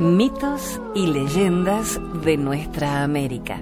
Mitos 0.00 0.80
y 0.94 1.08
leyendas 1.08 2.00
de 2.24 2.38
nuestra 2.38 3.02
América. 3.02 3.60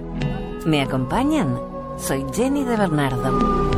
¿Me 0.65 0.81
acompañan? 0.81 1.59
Soy 1.97 2.23
Jenny 2.33 2.63
de 2.63 2.77
Bernardo. 2.77 3.69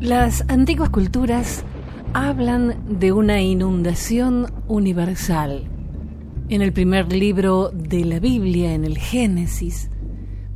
Las 0.00 0.44
antiguas 0.48 0.90
culturas 0.90 1.62
hablan 2.12 2.98
de 2.98 3.12
una 3.12 3.40
inundación 3.40 4.52
universal. 4.66 5.62
En 6.48 6.60
el 6.60 6.72
primer 6.72 7.12
libro 7.12 7.70
de 7.72 8.04
la 8.04 8.18
Biblia, 8.18 8.74
en 8.74 8.84
el 8.84 8.98
Génesis, 8.98 9.90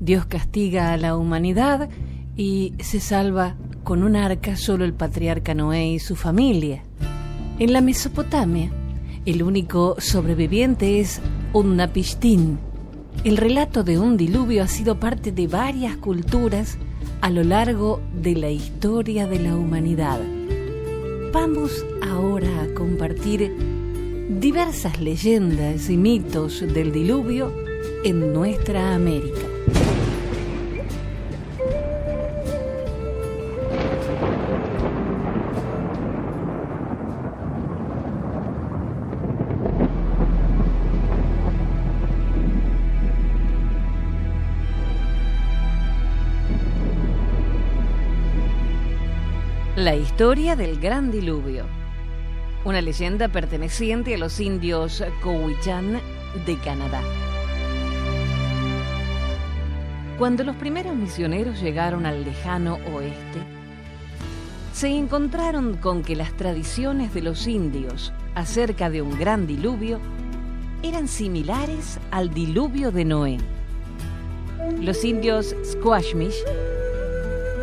Dios 0.05 0.27
castiga 0.27 0.93
a 0.93 0.99
la 0.99 1.17
humanidad 1.17 1.89
y 2.37 2.75
se 2.79 3.01
salva 3.01 3.57
con 3.85 4.03
un 4.03 4.17
arca 4.17 4.55
solo 4.55 4.85
el 4.85 4.93
patriarca 4.93 5.55
Noé 5.55 5.93
y 5.93 5.99
su 5.99 6.15
familia. 6.15 6.83
En 7.59 7.73
la 7.73 7.81
Mesopotamia, 7.81 8.71
el 9.25 9.43
único 9.43 9.97
sobreviviente 9.99 11.01
es 11.01 11.23
Unnapishtim. 11.55 12.59
El 13.25 13.39
relato 13.39 13.83
de 13.83 13.99
un 13.99 14.19
diluvio 14.19 14.63
ha 14.63 14.69
sido 14.69 15.01
parte 15.01 15.33
de 15.33 15.47
varias 15.47 15.97
culturas 15.97 16.77
a 17.23 17.31
lo 17.31 17.43
largo 17.43 18.03
de 18.13 18.35
la 18.35 18.51
historia 18.51 19.27
de 19.27 19.39
la 19.39 19.57
humanidad. 19.57 20.21
Vamos 21.33 21.83
ahora 22.03 22.65
a 22.65 22.75
compartir 22.75 23.57
diversas 24.39 25.01
leyendas 25.01 25.89
y 25.89 25.97
mitos 25.97 26.61
del 26.61 26.93
diluvio 26.93 27.51
en 28.05 28.35
nuestra 28.35 28.95
América. 28.95 29.41
La 49.85 49.95
historia 49.95 50.57
del 50.57 50.81
Gran 50.81 51.11
Diluvio. 51.11 51.67
Una 52.65 52.81
leyenda 52.81 53.29
perteneciente 53.29 54.15
a 54.15 54.19
los 54.19 54.41
indios 54.41 55.05
Cowichan 55.21 56.01
de 56.47 56.59
Canadá. 56.61 57.03
Cuando 60.17 60.43
los 60.43 60.57
primeros 60.57 60.97
misioneros 60.97 61.61
llegaron 61.61 62.07
al 62.07 62.25
lejano 62.25 62.79
oeste, 62.95 63.41
se 64.73 64.89
encontraron 64.89 65.77
con 65.77 66.03
que 66.03 66.17
las 66.17 66.33
tradiciones 66.33 67.13
de 67.13 67.21
los 67.21 67.47
indios 67.47 68.15
acerca 68.35 68.89
de 68.89 69.03
un 69.03 69.19
gran 69.19 69.47
diluvio 69.47 70.01
eran 70.83 71.09
similares 71.09 72.01
al 72.11 72.33
diluvio 72.33 72.91
de 72.91 73.05
Noé. 73.05 73.37
Los 74.81 75.05
indios 75.05 75.55
Squashmish 75.63 76.37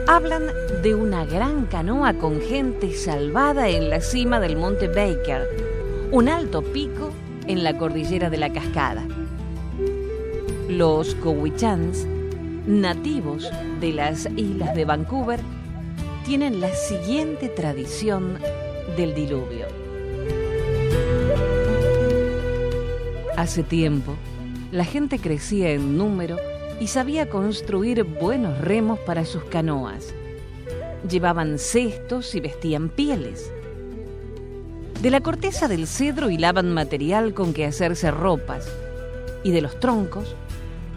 hablan 0.08 0.48
de 0.82 0.96
una 0.96 1.26
gran 1.26 1.66
canoa 1.66 2.14
con 2.14 2.42
gente 2.42 2.94
salvada 2.94 3.70
en 3.70 3.90
la 3.90 4.02
cima 4.02 4.40
del 4.40 4.58
monte 4.58 4.88
Baker, 4.88 5.48
un 6.12 6.30
alto 6.30 6.62
pico 6.62 7.12
en 7.48 7.64
la 7.64 7.78
cordillera 7.78 8.30
de 8.30 8.38
la 8.38 8.52
cascada. 8.52 9.04
Los 10.68 11.16
Cowichans, 11.16 12.06
nativos 12.66 13.50
de 13.80 13.94
las 13.94 14.28
islas 14.36 14.76
de 14.76 14.86
Vancouver, 14.86 15.40
tienen 16.26 16.62
la 16.62 16.74
siguiente 16.74 17.50
tradición 17.50 18.38
del 18.96 19.14
diluvio. 19.14 19.66
Hace 23.36 23.64
tiempo, 23.64 24.16
la 24.72 24.86
gente 24.86 25.20
crecía 25.20 25.72
en 25.72 25.98
número 25.98 26.38
y 26.82 26.88
sabía 26.88 27.30
construir 27.30 28.04
buenos 28.04 28.58
remos 28.58 28.98
para 29.02 29.24
sus 29.24 29.44
canoas. 29.44 30.16
Llevaban 31.08 31.60
cestos 31.60 32.34
y 32.34 32.40
vestían 32.40 32.90
pieles. 32.90 33.52
De 35.00 35.12
la 35.12 35.22
corteza 35.22 35.68
del 35.68 35.86
cedro 35.86 36.32
hilaban 36.32 36.74
material 36.74 37.36
con 37.36 37.54
que 37.54 37.66
hacerse 37.66 38.10
ropas 38.10 38.68
y 39.44 39.52
de 39.52 39.62
los 39.62 39.80
troncos, 39.80 40.36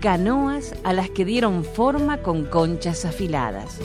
canoas 0.01 0.75
a 0.85 0.95
las 0.95 1.11
que 1.11 1.27
dieron 1.27 1.65
forma 1.65 2.23
con 2.23 2.47
conchas 2.47 3.05
afiladas. 3.05 3.79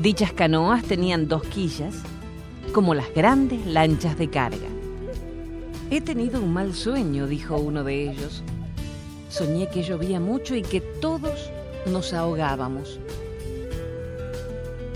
Dichas 0.00 0.32
canoas 0.32 0.82
tenían 0.82 1.28
dos 1.28 1.44
quillas, 1.44 1.94
como 2.72 2.94
las 2.94 3.14
grandes 3.14 3.64
lanchas 3.64 4.18
de 4.18 4.28
carga. 4.28 4.68
He 5.88 6.00
tenido 6.00 6.40
un 6.40 6.52
mal 6.52 6.74
sueño, 6.74 7.28
dijo 7.28 7.58
uno 7.58 7.84
de 7.84 8.10
ellos. 8.10 8.42
Soñé 9.32 9.66
que 9.68 9.82
llovía 9.82 10.20
mucho 10.20 10.54
y 10.54 10.60
que 10.60 10.82
todos 10.82 11.50
nos 11.86 12.12
ahogábamos. 12.12 13.00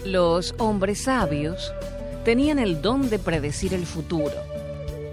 Los 0.04 0.54
hombres 0.58 1.04
sabios 1.04 1.72
tenían 2.22 2.58
el 2.58 2.82
don 2.82 3.08
de 3.08 3.18
predecir 3.18 3.72
el 3.72 3.86
futuro. 3.86 4.34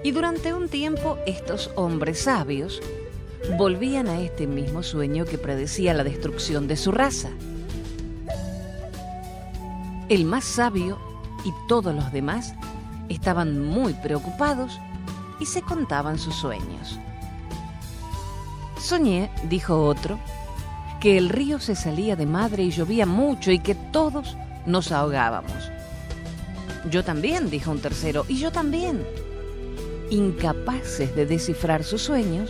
Y 0.03 0.11
durante 0.11 0.53
un 0.53 0.67
tiempo 0.67 1.17
estos 1.25 1.71
hombres 1.75 2.19
sabios 2.19 2.81
volvían 3.57 4.09
a 4.09 4.19
este 4.19 4.45
mismo 4.45 4.83
sueño 4.83 5.23
que 5.23 5.37
predecía 5.37 5.93
la 5.93 6.03
destrucción 6.03 6.67
de 6.67 6.75
su 6.75 6.91
raza. 6.91 7.29
El 10.09 10.25
más 10.25 10.43
sabio 10.43 10.99
y 11.45 11.53
todos 11.69 11.95
los 11.95 12.11
demás 12.11 12.55
estaban 13.07 13.57
muy 13.57 13.93
preocupados 13.93 14.77
y 15.39 15.45
se 15.45 15.61
contaban 15.61 16.19
sus 16.19 16.35
sueños. 16.35 16.99
Soñé, 18.83 19.29
dijo 19.47 19.85
otro, 19.85 20.19
que 20.99 21.17
el 21.17 21.29
río 21.29 21.57
se 21.61 21.73
salía 21.73 22.17
de 22.17 22.25
madre 22.25 22.63
y 22.63 22.71
llovía 22.71 23.05
mucho 23.05 23.49
y 23.49 23.59
que 23.59 23.75
todos 23.75 24.35
nos 24.65 24.91
ahogábamos. 24.91 25.71
Yo 26.91 27.05
también, 27.05 27.49
dijo 27.49 27.71
un 27.71 27.79
tercero, 27.79 28.25
y 28.27 28.39
yo 28.39 28.51
también. 28.51 29.07
Incapaces 30.09 31.15
de 31.15 31.25
descifrar 31.25 31.85
sus 31.85 32.01
sueños, 32.01 32.49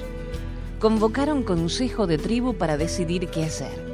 convocaron 0.79 1.43
consejo 1.43 2.07
de 2.07 2.17
tribu 2.17 2.55
para 2.55 2.77
decidir 2.77 3.27
qué 3.27 3.43
hacer. 3.43 3.93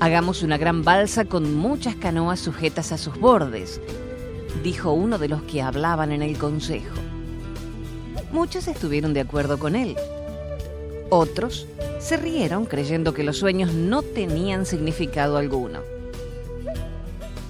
Hagamos 0.00 0.42
una 0.42 0.58
gran 0.58 0.84
balsa 0.84 1.24
con 1.24 1.54
muchas 1.54 1.96
canoas 1.96 2.40
sujetas 2.40 2.92
a 2.92 2.98
sus 2.98 3.18
bordes, 3.18 3.80
dijo 4.62 4.92
uno 4.92 5.16
de 5.16 5.28
los 5.28 5.40
que 5.44 5.62
hablaban 5.62 6.12
en 6.12 6.20
el 6.20 6.36
consejo. 6.36 6.94
Muchos 8.32 8.68
estuvieron 8.68 9.14
de 9.14 9.20
acuerdo 9.20 9.58
con 9.58 9.74
él 9.74 9.96
otros 11.10 11.66
se 11.98 12.16
rieron 12.16 12.64
creyendo 12.64 13.14
que 13.14 13.24
los 13.24 13.38
sueños 13.38 13.72
no 13.72 14.02
tenían 14.02 14.66
significado 14.66 15.36
alguno. 15.36 15.80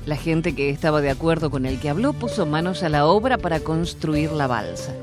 La 0.06 0.16
gente 0.16 0.54
que 0.54 0.70
estaba 0.70 1.00
de 1.00 1.10
acuerdo 1.10 1.50
con 1.50 1.66
el 1.66 1.78
que 1.80 1.90
habló 1.90 2.14
puso 2.14 2.46
manos 2.46 2.82
a 2.82 2.88
la 2.88 3.06
obra 3.06 3.36
para 3.36 3.60
construir 3.60 4.32
la 4.32 4.46
balsa. 4.46 4.94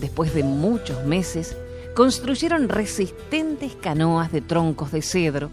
Después 0.00 0.34
de 0.34 0.44
muchos 0.44 1.04
meses, 1.04 1.56
construyeron 1.94 2.68
resistentes 2.68 3.74
canoas 3.74 4.30
de 4.30 4.40
troncos 4.40 4.92
de 4.92 5.02
cedro 5.02 5.50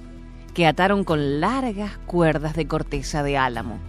que 0.54 0.68
ataron 0.68 1.04
con 1.04 1.40
largas 1.40 1.98
cuerdas 2.06 2.56
de 2.56 2.68
corteza 2.68 3.24
de 3.24 3.38
álamo. 3.38 3.80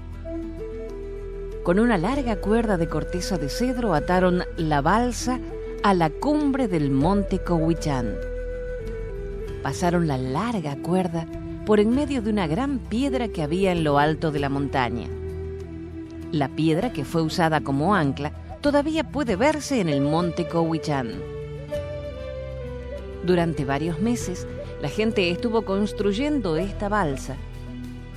Con 1.62 1.78
una 1.78 1.98
larga 1.98 2.36
cuerda 2.36 2.76
de 2.76 2.88
corteza 2.88 3.38
de 3.38 3.48
cedro 3.48 3.94
ataron 3.94 4.44
la 4.56 4.80
balsa 4.80 5.40
a 5.82 5.94
la 5.94 6.10
cumbre 6.10 6.68
del 6.68 6.92
monte 6.92 7.42
Cowichan. 7.42 8.14
Pasaron 9.64 10.06
la 10.06 10.16
larga 10.16 10.76
cuerda 10.76 11.26
por 11.66 11.80
en 11.80 11.90
medio 11.90 12.22
de 12.22 12.30
una 12.30 12.46
gran 12.46 12.78
piedra 12.78 13.26
que 13.26 13.42
había 13.42 13.72
en 13.72 13.82
lo 13.82 13.98
alto 13.98 14.30
de 14.30 14.38
la 14.38 14.48
montaña. 14.48 15.08
La 16.30 16.48
piedra 16.48 16.92
que 16.92 17.04
fue 17.04 17.22
usada 17.22 17.62
como 17.62 17.96
ancla 17.96 18.32
todavía 18.60 19.02
puede 19.10 19.34
verse 19.34 19.80
en 19.80 19.88
el 19.88 20.02
monte 20.02 20.46
Cowichan. 20.46 21.10
Durante 23.24 23.64
varios 23.64 23.98
meses, 23.98 24.46
la 24.80 24.88
gente 24.88 25.32
estuvo 25.32 25.62
construyendo 25.62 26.56
esta 26.58 26.88
balsa 26.88 27.36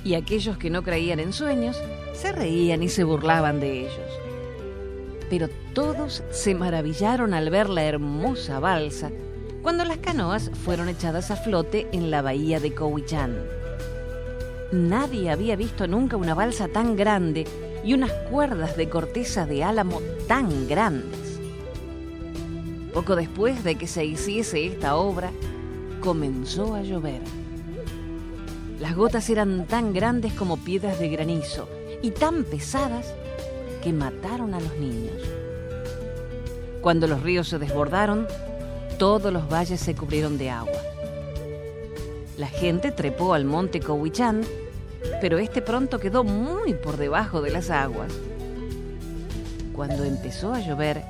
y 0.04 0.14
aquellos 0.14 0.56
que 0.56 0.70
no 0.70 0.84
creían 0.84 1.18
en 1.18 1.32
sueños 1.32 1.82
se 2.12 2.30
reían 2.30 2.84
y 2.84 2.88
se 2.88 3.02
burlaban 3.02 3.58
de 3.58 3.80
ellos 3.80 4.25
pero 5.28 5.48
todos 5.72 6.22
se 6.30 6.54
maravillaron 6.54 7.34
al 7.34 7.50
ver 7.50 7.68
la 7.68 7.84
hermosa 7.84 8.60
balsa 8.60 9.10
cuando 9.62 9.84
las 9.84 9.98
canoas 9.98 10.50
fueron 10.64 10.88
echadas 10.88 11.30
a 11.30 11.36
flote 11.36 11.88
en 11.92 12.10
la 12.10 12.22
bahía 12.22 12.60
de 12.60 12.72
Cowichan. 12.72 13.36
Nadie 14.72 15.30
había 15.30 15.56
visto 15.56 15.86
nunca 15.86 16.16
una 16.16 16.34
balsa 16.34 16.68
tan 16.68 16.96
grande 16.96 17.46
y 17.84 17.94
unas 17.94 18.12
cuerdas 18.30 18.76
de 18.76 18.88
corteza 18.88 19.46
de 19.46 19.64
álamo 19.64 20.00
tan 20.28 20.68
grandes. 20.68 21.40
Poco 22.92 23.16
después 23.16 23.62
de 23.64 23.74
que 23.74 23.86
se 23.86 24.04
hiciese 24.04 24.66
esta 24.66 24.96
obra, 24.96 25.30
comenzó 26.00 26.74
a 26.74 26.82
llover. 26.82 27.20
Las 28.80 28.94
gotas 28.94 29.28
eran 29.30 29.66
tan 29.66 29.92
grandes 29.92 30.32
como 30.32 30.58
piedras 30.58 30.98
de 30.98 31.08
granizo 31.08 31.68
y 32.02 32.10
tan 32.10 32.44
pesadas 32.44 33.14
que 33.86 33.92
mataron 33.92 34.52
a 34.52 34.58
los 34.58 34.76
niños. 34.78 35.22
Cuando 36.80 37.06
los 37.06 37.22
ríos 37.22 37.48
se 37.48 37.60
desbordaron, 37.60 38.26
todos 38.98 39.32
los 39.32 39.48
valles 39.48 39.78
se 39.78 39.94
cubrieron 39.94 40.38
de 40.38 40.50
agua. 40.50 40.80
La 42.36 42.48
gente 42.48 42.90
trepó 42.90 43.32
al 43.32 43.44
monte 43.44 43.78
Cowichán, 43.78 44.42
pero 45.20 45.38
este 45.38 45.62
pronto 45.62 46.00
quedó 46.00 46.24
muy 46.24 46.74
por 46.74 46.96
debajo 46.96 47.42
de 47.42 47.52
las 47.52 47.70
aguas. 47.70 48.12
Cuando 49.72 50.02
empezó 50.02 50.52
a 50.52 50.58
llover, 50.58 51.04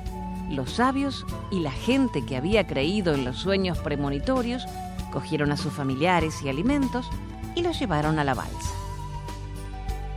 los 0.51 0.73
sabios 0.73 1.25
y 1.49 1.61
la 1.61 1.71
gente 1.71 2.23
que 2.27 2.37
había 2.37 2.67
creído 2.67 3.15
en 3.15 3.25
los 3.25 3.37
sueños 3.37 3.79
premonitorios 3.79 4.67
cogieron 5.11 5.51
a 5.51 5.57
sus 5.57 5.73
familiares 5.73 6.43
y 6.43 6.49
alimentos 6.49 7.09
y 7.55 7.63
los 7.63 7.79
llevaron 7.79 8.19
a 8.19 8.23
la 8.23 8.35
balsa. 8.35 8.71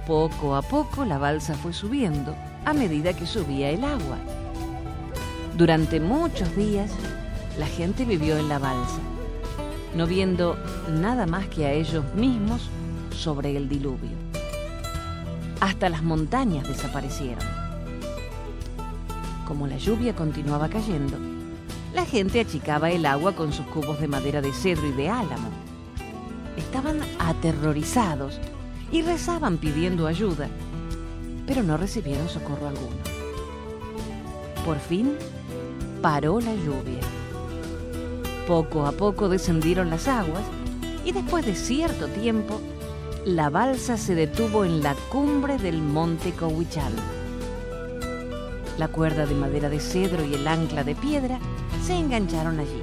Poco 0.06 0.56
a 0.56 0.60
poco 0.60 1.06
la 1.06 1.16
balsa 1.16 1.54
fue 1.54 1.72
subiendo 1.72 2.36
a 2.64 2.72
medida 2.72 3.12
que 3.14 3.26
subía 3.26 3.70
el 3.70 3.84
agua. 3.84 4.18
Durante 5.56 6.00
muchos 6.00 6.54
días 6.56 6.90
la 7.58 7.66
gente 7.66 8.04
vivió 8.04 8.38
en 8.38 8.48
la 8.48 8.58
balsa, 8.58 9.00
no 9.94 10.06
viendo 10.06 10.56
nada 10.88 11.26
más 11.26 11.48
que 11.48 11.66
a 11.66 11.72
ellos 11.72 12.04
mismos 12.14 12.70
sobre 13.14 13.56
el 13.56 13.68
diluvio. 13.68 14.16
Hasta 15.60 15.88
las 15.88 16.02
montañas 16.02 16.66
desaparecieron. 16.66 17.44
Como 19.46 19.66
la 19.66 19.76
lluvia 19.76 20.14
continuaba 20.14 20.68
cayendo, 20.68 21.18
la 21.92 22.06
gente 22.06 22.40
achicaba 22.40 22.90
el 22.90 23.04
agua 23.04 23.32
con 23.32 23.52
sus 23.52 23.66
cubos 23.66 24.00
de 24.00 24.08
madera 24.08 24.40
de 24.40 24.52
cedro 24.52 24.86
y 24.86 24.92
de 24.92 25.10
álamo. 25.10 25.50
Estaban 26.56 27.00
aterrorizados 27.18 28.38
y 28.92 29.02
rezaban 29.02 29.58
pidiendo 29.58 30.06
ayuda, 30.06 30.48
pero 31.50 31.64
no 31.64 31.76
recibieron 31.76 32.28
socorro 32.28 32.68
alguno. 32.68 32.96
Por 34.64 34.78
fin 34.78 35.16
paró 36.00 36.40
la 36.40 36.54
lluvia. 36.54 37.00
Poco 38.46 38.86
a 38.86 38.92
poco 38.92 39.28
descendieron 39.28 39.90
las 39.90 40.06
aguas 40.06 40.44
y 41.04 41.10
después 41.10 41.44
de 41.44 41.56
cierto 41.56 42.06
tiempo, 42.06 42.60
la 43.24 43.50
balsa 43.50 43.96
se 43.96 44.14
detuvo 44.14 44.64
en 44.64 44.80
la 44.80 44.94
cumbre 45.10 45.58
del 45.58 45.82
monte 45.82 46.30
Cowichal. 46.30 46.92
La 48.78 48.86
cuerda 48.86 49.26
de 49.26 49.34
madera 49.34 49.68
de 49.68 49.80
cedro 49.80 50.24
y 50.24 50.34
el 50.34 50.46
ancla 50.46 50.84
de 50.84 50.94
piedra 50.94 51.40
se 51.84 51.96
engancharon 51.96 52.60
allí. 52.60 52.80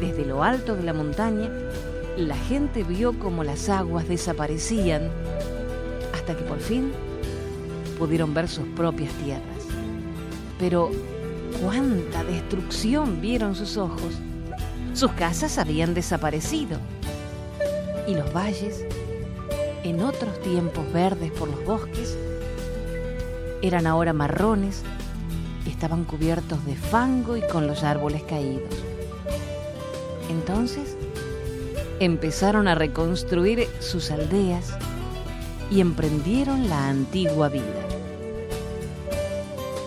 Desde 0.00 0.26
lo 0.26 0.42
alto 0.42 0.74
de 0.74 0.82
la 0.82 0.92
montaña, 0.92 1.52
la 2.16 2.36
gente 2.36 2.82
vio 2.82 3.16
cómo 3.16 3.44
las 3.44 3.68
aguas 3.68 4.08
desaparecían 4.08 5.08
hasta 6.12 6.36
que 6.36 6.42
por 6.42 6.58
fin 6.58 6.92
pudieron 8.02 8.34
ver 8.34 8.48
sus 8.48 8.66
propias 8.74 9.12
tierras. 9.12 9.64
Pero 10.58 10.90
cuánta 11.62 12.24
destrucción 12.24 13.20
vieron 13.20 13.54
sus 13.54 13.76
ojos. 13.76 14.18
Sus 14.92 15.12
casas 15.12 15.56
habían 15.56 15.94
desaparecido 15.94 16.80
y 18.08 18.16
los 18.16 18.34
valles, 18.34 18.84
en 19.84 20.02
otros 20.02 20.40
tiempos 20.40 20.92
verdes 20.92 21.30
por 21.30 21.48
los 21.48 21.64
bosques, 21.64 22.18
eran 23.62 23.86
ahora 23.86 24.12
marrones, 24.12 24.82
estaban 25.64 26.02
cubiertos 26.02 26.66
de 26.66 26.74
fango 26.74 27.36
y 27.36 27.42
con 27.42 27.68
los 27.68 27.84
árboles 27.84 28.24
caídos. 28.24 28.74
Entonces 30.28 30.96
empezaron 32.00 32.66
a 32.66 32.74
reconstruir 32.74 33.68
sus 33.78 34.10
aldeas 34.10 34.76
y 35.72 35.80
emprendieron 35.80 36.68
la 36.68 36.88
antigua 36.88 37.48
vida. 37.48 37.81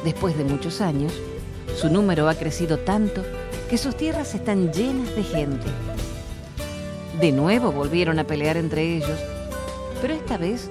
Después 0.06 0.38
de 0.38 0.44
muchos 0.44 0.82
años, 0.82 1.12
su 1.76 1.90
número 1.90 2.30
ha 2.30 2.36
crecido 2.36 2.78
tanto 2.78 3.24
que 3.68 3.80
sus 3.80 3.98
tierras 3.98 4.36
están 4.36 4.72
llenas 4.72 5.16
de 5.16 5.24
gente. 5.24 5.66
De 7.20 7.32
nuevo 7.32 7.72
volvieron 7.72 8.20
a 8.20 8.24
pelear 8.24 8.56
entre 8.56 8.98
ellos, 8.98 9.20
pero 10.04 10.14
esta 10.14 10.38
vez 10.38 10.70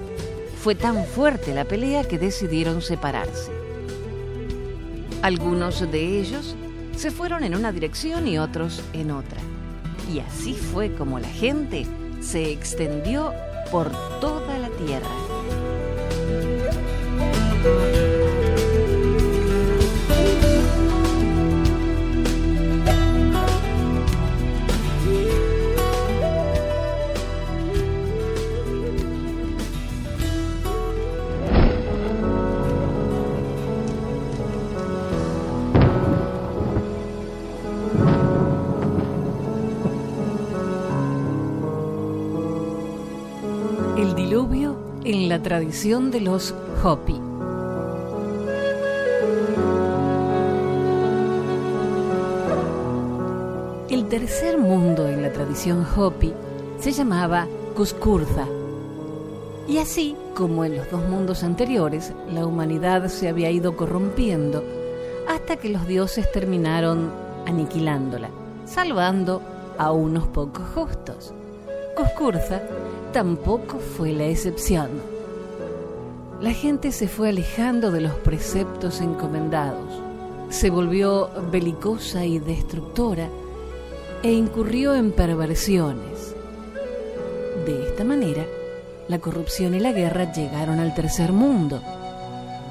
fue 0.63 0.73
tan 0.73 1.03
fuerte 1.05 1.53
la 1.53 1.65
pelea 1.65 2.05
que 2.05 2.17
decidieron 2.17 2.81
separarse. 2.81 3.51
Algunos 5.21 5.81
de 5.91 6.19
ellos 6.19 6.55
se 6.95 7.11
fueron 7.11 7.43
en 7.43 7.55
una 7.55 7.73
dirección 7.73 8.29
y 8.29 8.37
otros 8.37 8.81
en 8.93 9.11
otra. 9.11 9.41
Y 10.13 10.19
así 10.19 10.53
fue 10.53 10.95
como 10.95 11.19
la 11.19 11.27
gente 11.27 11.85
se 12.21 12.51
extendió 12.51 13.33
por 13.69 13.91
toda 14.21 14.57
la 14.59 14.69
tierra. 14.69 15.09
Tradición 45.55 46.11
de 46.11 46.19
los 46.19 46.53
Hopi. 46.83 47.15
El 53.89 54.09
tercer 54.09 54.57
mundo 54.57 55.07
en 55.07 55.21
la 55.21 55.31
tradición 55.31 55.87
Hopi 55.95 56.33
se 56.77 56.91
llamaba 56.91 57.47
Cuscurza. 57.73 58.45
Y 59.69 59.77
así 59.77 60.17
como 60.33 60.65
en 60.65 60.75
los 60.75 60.91
dos 60.91 61.07
mundos 61.07 61.41
anteriores, 61.41 62.11
la 62.33 62.45
humanidad 62.45 63.07
se 63.07 63.29
había 63.29 63.49
ido 63.49 63.77
corrompiendo 63.77 64.61
hasta 65.29 65.55
que 65.55 65.69
los 65.69 65.87
dioses 65.87 66.29
terminaron 66.33 67.13
aniquilándola, 67.45 68.29
salvando 68.65 69.41
a 69.77 69.93
unos 69.93 70.27
pocos 70.27 70.67
justos. 70.75 71.33
Cuscurza 71.95 72.61
tampoco 73.13 73.79
fue 73.79 74.11
la 74.11 74.25
excepción. 74.25 75.14
La 76.45 76.53
gente 76.53 76.91
se 76.91 77.07
fue 77.07 77.29
alejando 77.29 77.89
de 77.89 78.01
los 78.01 78.13
preceptos 78.13 79.01
encomendados, 79.01 79.99
se 80.49 80.69
volvió 80.69 81.27
belicosa 81.51 82.23
y 82.23 82.37
destructora 82.37 83.29
e 84.21 84.31
incurrió 84.31 84.93
en 84.93 85.11
perversiones. 85.11 86.35
De 87.65 87.87
esta 87.87 88.03
manera, 88.03 88.45
la 89.07 89.17
corrupción 89.17 89.73
y 89.73 89.79
la 89.79 89.91
guerra 89.91 90.31
llegaron 90.33 90.79
al 90.79 90.93
tercer 90.93 91.33
mundo. 91.33 91.81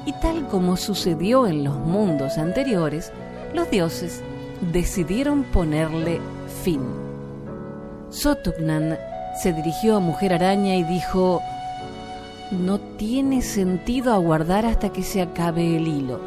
Y 0.07 0.13
tal 0.21 0.47
como 0.47 0.77
sucedió 0.77 1.49
en 1.49 1.65
los 1.65 1.77
mundos 1.77 2.39
anteriores, 2.39 3.11
los 3.55 3.69
dioses 3.73 4.23
decidieron 4.73 5.43
ponerle 5.43 6.21
fin. 6.63 6.81
Sotugnan 8.09 8.97
se 9.43 9.53
dirigió 9.53 9.97
a 9.97 10.01
Mujer 10.01 10.33
Araña 10.33 10.77
y 10.77 10.85
dijo, 10.85 11.43
no 12.55 12.79
tiene 12.81 13.43
sentido 13.43 14.13
aguardar 14.13 14.67
hasta 14.67 14.93
que 14.93 15.03
se 15.03 15.21
acabe 15.21 15.77
el 15.77 15.89
hilo. 15.89 16.21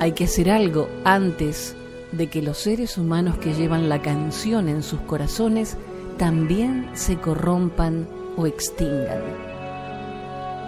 Hay 0.00 0.12
que 0.12 0.24
hacer 0.24 0.50
algo 0.50 0.88
antes 1.04 1.76
de 2.12 2.28
que 2.28 2.42
los 2.42 2.58
seres 2.58 2.98
humanos 2.98 3.38
que 3.38 3.54
llevan 3.54 3.88
la 3.88 4.02
canción 4.02 4.68
en 4.68 4.82
sus 4.82 5.00
corazones 5.00 5.76
también 6.18 6.90
se 6.94 7.16
corrompan 7.16 8.08
o 8.36 8.46
extingan. 8.46 9.22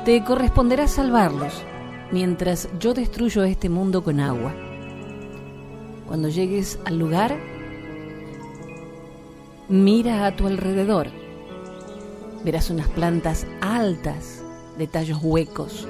Te 0.04 0.22
corresponderá 0.22 0.86
salvarlos 0.86 1.52
mientras 2.12 2.68
yo 2.78 2.94
destruyo 2.94 3.42
este 3.44 3.68
mundo 3.68 4.04
con 4.04 4.20
agua. 4.20 4.54
Cuando 6.06 6.28
llegues 6.28 6.78
al 6.84 6.98
lugar, 6.98 7.36
mira 9.68 10.26
a 10.26 10.36
tu 10.36 10.46
alrededor 10.46 11.08
verás 12.46 12.70
unas 12.70 12.86
plantas 12.86 13.44
altas 13.60 14.44
de 14.78 14.86
tallos 14.86 15.18
huecos. 15.22 15.86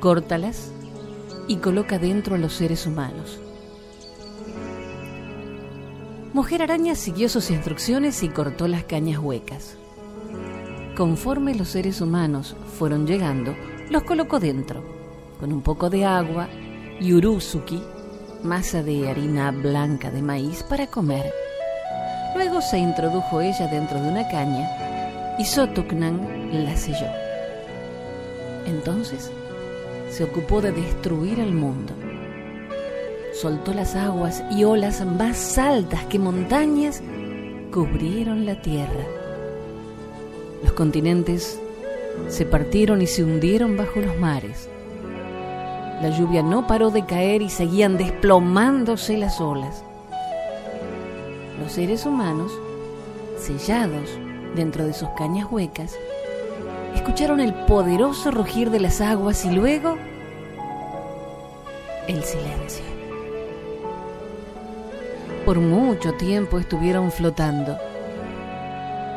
Córtalas 0.00 0.72
y 1.48 1.56
coloca 1.56 1.98
dentro 1.98 2.34
a 2.34 2.38
los 2.38 2.54
seres 2.54 2.86
humanos. 2.86 3.40
Mujer 6.32 6.62
Araña 6.62 6.94
siguió 6.94 7.28
sus 7.28 7.50
instrucciones 7.50 8.22
y 8.22 8.28
cortó 8.28 8.68
las 8.68 8.84
cañas 8.84 9.18
huecas. 9.18 9.76
Conforme 10.96 11.54
los 11.54 11.68
seres 11.68 12.00
humanos 12.00 12.56
fueron 12.78 13.06
llegando, 13.06 13.54
los 13.90 14.04
colocó 14.04 14.38
dentro, 14.38 14.82
con 15.40 15.52
un 15.52 15.60
poco 15.62 15.90
de 15.90 16.04
agua 16.04 16.48
y 17.00 17.14
uruzuki, 17.14 17.82
masa 18.44 18.82
de 18.82 19.08
harina 19.08 19.50
blanca 19.50 20.10
de 20.10 20.22
maíz 20.22 20.62
para 20.62 20.86
comer. 20.86 21.32
Luego 22.36 22.60
se 22.60 22.78
introdujo 22.78 23.40
ella 23.40 23.66
dentro 23.66 24.00
de 24.00 24.08
una 24.08 24.28
caña 24.28 25.36
y 25.38 25.44
Sotoknan 25.44 26.64
la 26.64 26.76
selló. 26.76 27.29
Entonces 28.70 29.30
se 30.10 30.24
ocupó 30.24 30.60
de 30.60 30.72
destruir 30.72 31.40
el 31.40 31.52
mundo. 31.52 31.92
Soltó 33.32 33.74
las 33.74 33.94
aguas 33.94 34.42
y 34.50 34.64
olas 34.64 35.04
más 35.04 35.58
altas 35.58 36.04
que 36.04 36.18
montañas 36.18 37.02
cubrieron 37.72 38.46
la 38.46 38.60
tierra. 38.62 39.04
Los 40.62 40.72
continentes 40.72 41.60
se 42.28 42.44
partieron 42.44 43.02
y 43.02 43.06
se 43.06 43.24
hundieron 43.24 43.76
bajo 43.76 44.00
los 44.00 44.16
mares. 44.18 44.68
La 46.02 46.10
lluvia 46.10 46.42
no 46.42 46.66
paró 46.66 46.90
de 46.90 47.04
caer 47.04 47.42
y 47.42 47.50
seguían 47.50 47.98
desplomándose 47.98 49.16
las 49.16 49.40
olas. 49.40 49.84
Los 51.60 51.72
seres 51.72 52.06
humanos, 52.06 52.52
sellados 53.38 54.10
dentro 54.54 54.84
de 54.86 54.92
sus 54.92 55.08
cañas 55.10 55.46
huecas, 55.50 55.94
escucharon 57.00 57.40
el 57.40 57.54
poderoso 57.54 58.30
rugir 58.30 58.70
de 58.70 58.78
las 58.78 59.00
aguas 59.00 59.46
y 59.46 59.50
luego 59.50 59.96
el 62.06 62.22
silencio. 62.22 62.84
Por 65.46 65.60
mucho 65.60 66.12
tiempo 66.12 66.58
estuvieron 66.58 67.10
flotando. 67.10 67.78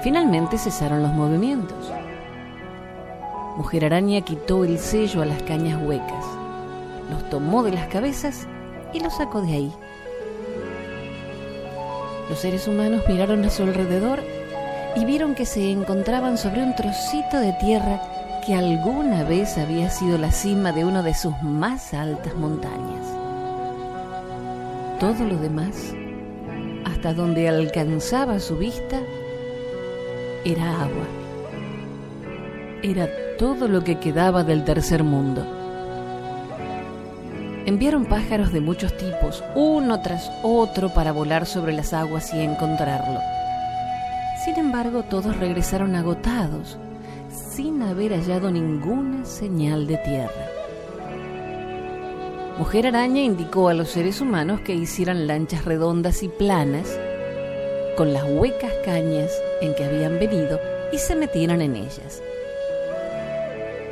Finalmente 0.01 0.57
cesaron 0.57 1.03
los 1.03 1.11
movimientos. 1.11 1.91
Mujer 3.57 3.83
Araña 3.83 4.21
quitó 4.21 4.63
el 4.63 4.79
sello 4.79 5.21
a 5.21 5.25
las 5.25 5.43
cañas 5.43 5.77
huecas, 5.83 6.25
los 7.11 7.29
tomó 7.29 7.63
de 7.63 7.73
las 7.73 7.87
cabezas 7.87 8.47
y 8.93 9.01
los 9.01 9.17
sacó 9.17 9.41
de 9.41 9.53
ahí. 9.55 9.73
Los 12.29 12.39
seres 12.39 12.65
humanos 12.65 13.03
miraron 13.09 13.43
a 13.43 13.49
su 13.49 13.63
alrededor 13.63 14.21
y 14.95 15.05
vieron 15.05 15.35
que 15.35 15.45
se 15.45 15.71
encontraban 15.71 16.37
sobre 16.37 16.63
un 16.63 16.75
trocito 16.75 17.39
de 17.39 17.53
tierra 17.53 18.01
que 18.45 18.55
alguna 18.55 19.23
vez 19.23 19.57
había 19.57 19.89
sido 19.89 20.17
la 20.17 20.31
cima 20.31 20.71
de 20.71 20.85
una 20.85 21.01
de 21.01 21.13
sus 21.13 21.33
más 21.41 21.93
altas 21.93 22.35
montañas. 22.35 23.07
Todo 24.99 25.23
lo 25.25 25.37
demás, 25.37 25.93
hasta 26.85 27.13
donde 27.13 27.47
alcanzaba 27.49 28.39
su 28.39 28.57
vista, 28.57 28.99
era 30.45 30.81
agua. 30.81 31.07
Era 32.83 33.07
todo 33.37 33.67
lo 33.67 33.83
que 33.83 33.99
quedaba 33.99 34.43
del 34.43 34.65
tercer 34.65 35.03
mundo. 35.03 35.45
Enviaron 37.65 38.05
pájaros 38.05 38.51
de 38.51 38.59
muchos 38.59 38.95
tipos, 38.97 39.41
uno 39.55 40.01
tras 40.01 40.29
otro, 40.43 40.89
para 40.93 41.13
volar 41.13 41.45
sobre 41.45 41.71
las 41.71 41.93
aguas 41.93 42.33
y 42.33 42.41
encontrarlo. 42.41 43.21
Sin 44.43 44.57
embargo, 44.57 45.03
todos 45.03 45.37
regresaron 45.37 45.95
agotados, 45.95 46.77
sin 47.29 47.81
haber 47.81 48.11
hallado 48.11 48.51
ninguna 48.51 49.23
señal 49.23 49.87
de 49.87 49.97
tierra. 49.97 50.49
Mujer 52.57 52.87
Araña 52.87 53.21
indicó 53.21 53.69
a 53.69 53.73
los 53.73 53.89
seres 53.89 54.19
humanos 54.19 54.59
que 54.61 54.75
hicieran 54.75 55.27
lanchas 55.27 55.63
redondas 55.63 56.23
y 56.23 56.27
planas 56.27 56.99
con 57.95 58.11
las 58.11 58.25
huecas 58.25 58.71
cañas 58.83 59.31
en 59.61 59.73
que 59.75 59.85
habían 59.85 60.19
venido 60.19 60.59
y 60.91 60.97
se 60.97 61.15
metieran 61.15 61.61
en 61.61 61.77
ellas. 61.77 62.21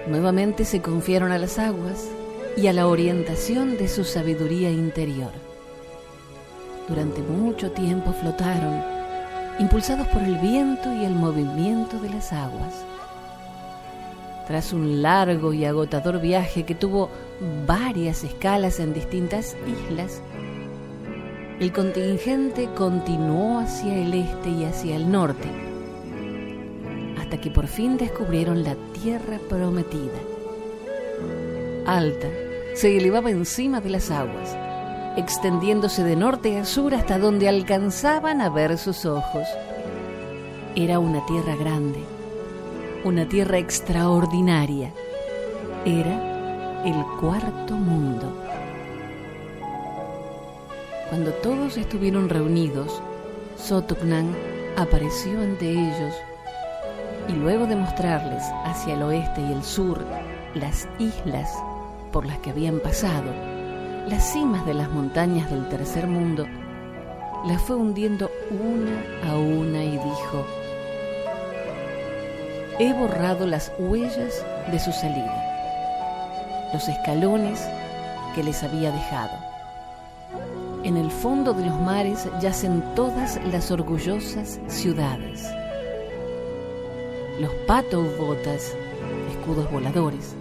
Nuevamente 0.08 0.66
se 0.66 0.82
confiaron 0.82 1.32
a 1.32 1.38
las 1.38 1.60
aguas 1.60 2.10
y 2.58 2.68
a 2.68 2.74
la 2.74 2.88
orientación 2.88 3.78
de 3.78 3.88
su 3.88 4.04
sabiduría 4.04 4.70
interior. 4.70 5.32
Durante 6.90 7.22
mucho 7.22 7.72
tiempo 7.72 8.12
flotaron 8.12 9.01
impulsados 9.62 10.08
por 10.08 10.24
el 10.24 10.40
viento 10.40 10.92
y 10.92 11.06
el 11.06 11.14
movimiento 11.14 12.00
de 12.00 12.10
las 12.10 12.34
aguas. 12.34 12.84
Tras 14.48 14.74
un 14.74 15.04
largo 15.04 15.54
y 15.54 15.66
agotador 15.66 16.20
viaje 16.20 16.64
que 16.64 16.74
tuvo 16.74 17.12
varias 17.68 18.24
escalas 18.24 18.80
en 18.80 18.92
distintas 18.92 19.56
islas, 19.68 20.24
el 21.60 21.72
contingente 21.72 22.70
continuó 22.76 23.60
hacia 23.60 23.96
el 24.00 24.16
este 24.16 24.50
y 24.50 24.66
hacia 24.66 24.96
el 24.96 25.12
norte, 25.12 25.48
hasta 27.20 27.40
que 27.40 27.52
por 27.52 27.68
fin 27.68 27.98
descubrieron 27.98 28.64
la 28.64 28.76
tierra 29.00 29.38
prometida. 29.48 30.20
Alta, 31.86 32.30
se 32.74 32.98
elevaba 32.98 33.30
encima 33.30 33.80
de 33.80 33.92
las 33.92 34.10
aguas 34.10 34.58
extendiéndose 35.18 36.04
de 36.04 36.16
norte 36.16 36.58
a 36.58 36.66
sur 36.66 36.94
hasta 36.94 37.18
donde 37.18 37.50
alcanzaban 37.50 38.42
a 38.42 38.50
ver 38.50 38.78
sus 38.78 39.06
ojos. 39.06 39.48
Era 40.76 41.00
una 41.00 41.26
tierra 41.26 41.56
grande, 41.56 42.00
una 43.04 43.28
tierra 43.28 43.58
extraordinaria. 43.58 44.94
Era 45.86 46.84
el 46.86 47.04
cuarto 47.20 47.76
mundo. 47.76 48.34
Cuando 51.10 51.32
todos 51.34 51.78
estuvieron 51.78 52.30
reunidos, 52.30 53.02
Sotoknan 53.58 54.34
apareció 54.78 55.42
ante 55.42 55.70
ellos 55.70 56.16
y 57.28 57.34
luego 57.34 57.66
de 57.66 57.76
mostrarles 57.76 58.44
hacia 58.64 58.94
el 58.94 59.04
oeste 59.04 59.42
y 59.42 59.52
el 59.52 59.64
sur 59.64 60.04
las 60.56 60.88
islas 61.00 61.52
por 62.12 62.26
las 62.26 62.38
que 62.40 62.50
habían 62.50 62.80
pasado, 62.80 63.51
las 64.08 64.32
cimas 64.32 64.66
de 64.66 64.74
las 64.74 64.90
montañas 64.90 65.50
del 65.50 65.68
tercer 65.70 66.08
mundo, 66.08 66.48
las 67.46 67.62
fue 67.62 67.76
hundiendo 67.76 68.30
una 68.50 69.32
a 69.32 69.38
una 69.38 69.84
y 69.84 69.92
dijo, 69.92 70.46
he 72.80 72.94
borrado 72.94 73.46
las 73.46 73.72
huellas 73.80 74.44
de 74.72 74.80
su 74.80 74.92
salida, 74.92 76.70
los 76.74 76.88
escalones 76.88 77.62
que 78.36 78.44
les 78.44 78.64
había 78.64 78.92
dejado. 78.92 79.38
En 80.84 80.98
el 80.98 81.12
fondo 81.12 81.54
de 81.54 81.66
los 81.66 81.80
mares 81.80 82.28
yacen 82.42 82.84
todas 82.96 83.40
las 83.52 83.70
orgullosas 83.70 84.60
ciudades. 84.68 85.48
Los 87.40 87.52
patos 87.68 88.18
botas, 88.18 88.76
escudos 89.32 89.72
voladores, 89.72 90.36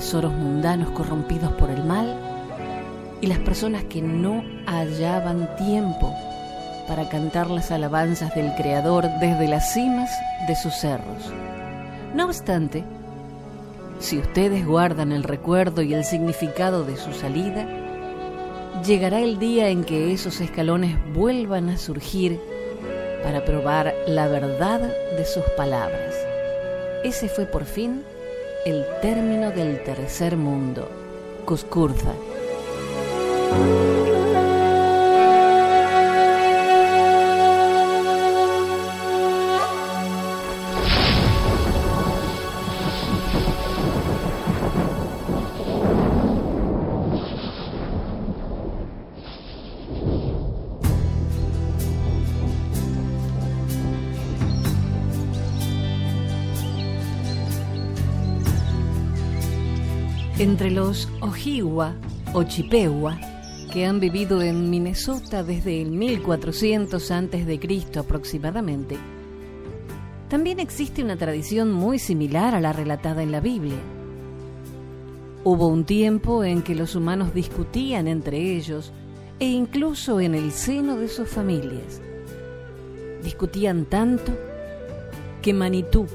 tesoros 0.00 0.32
mundanos 0.32 0.88
corrompidos 0.92 1.52
por 1.52 1.68
el 1.68 1.84
mal 1.84 2.16
y 3.20 3.26
las 3.26 3.38
personas 3.40 3.84
que 3.84 4.00
no 4.00 4.42
hallaban 4.64 5.54
tiempo 5.56 6.16
para 6.88 7.10
cantar 7.10 7.50
las 7.50 7.70
alabanzas 7.70 8.34
del 8.34 8.54
Creador 8.54 9.04
desde 9.20 9.46
las 9.46 9.74
cimas 9.74 10.10
de 10.48 10.56
sus 10.56 10.72
cerros. 10.72 11.30
No 12.14 12.24
obstante, 12.24 12.82
si 13.98 14.16
ustedes 14.16 14.66
guardan 14.66 15.12
el 15.12 15.22
recuerdo 15.22 15.82
y 15.82 15.92
el 15.92 16.06
significado 16.06 16.82
de 16.82 16.96
su 16.96 17.12
salida, 17.12 17.66
llegará 18.82 19.20
el 19.20 19.38
día 19.38 19.68
en 19.68 19.84
que 19.84 20.14
esos 20.14 20.40
escalones 20.40 20.96
vuelvan 21.12 21.68
a 21.68 21.76
surgir 21.76 22.40
para 23.22 23.44
probar 23.44 23.94
la 24.06 24.28
verdad 24.28 24.80
de 24.80 25.26
sus 25.26 25.44
palabras. 25.58 26.14
Ese 27.04 27.28
fue 27.28 27.44
por 27.44 27.66
fin 27.66 28.02
el 28.64 28.84
término 29.00 29.50
del 29.50 29.82
tercer 29.82 30.36
mundo, 30.36 30.88
Cuscurza. 31.46 32.12
Entre 60.60 60.76
los 60.76 61.08
Ojibwa 61.22 61.94
o 62.34 62.42
Chippewa, 62.42 63.18
que 63.72 63.86
han 63.86 63.98
vivido 63.98 64.42
en 64.42 64.68
Minnesota 64.68 65.42
desde 65.42 65.80
el 65.80 65.90
1400 65.90 67.10
a.C. 67.10 67.98
aproximadamente, 67.98 68.98
también 70.28 70.60
existe 70.60 71.02
una 71.02 71.16
tradición 71.16 71.72
muy 71.72 71.98
similar 71.98 72.54
a 72.54 72.60
la 72.60 72.74
relatada 72.74 73.22
en 73.22 73.32
la 73.32 73.40
Biblia. 73.40 73.78
Hubo 75.44 75.66
un 75.66 75.86
tiempo 75.86 76.44
en 76.44 76.60
que 76.60 76.74
los 76.74 76.94
humanos 76.94 77.32
discutían 77.32 78.06
entre 78.06 78.54
ellos 78.54 78.92
e 79.38 79.46
incluso 79.46 80.20
en 80.20 80.34
el 80.34 80.52
seno 80.52 80.98
de 80.98 81.08
sus 81.08 81.26
familias. 81.26 82.02
Discutían 83.24 83.86
tanto 83.86 84.36
que 85.40 85.54
Manitú, 85.54 86.06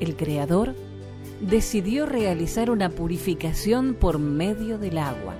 el 0.00 0.16
creador, 0.16 0.74
decidió 1.40 2.06
realizar 2.06 2.70
una 2.70 2.88
purificación 2.88 3.94
por 3.94 4.18
medio 4.18 4.78
del 4.78 4.98
agua. 4.98 5.34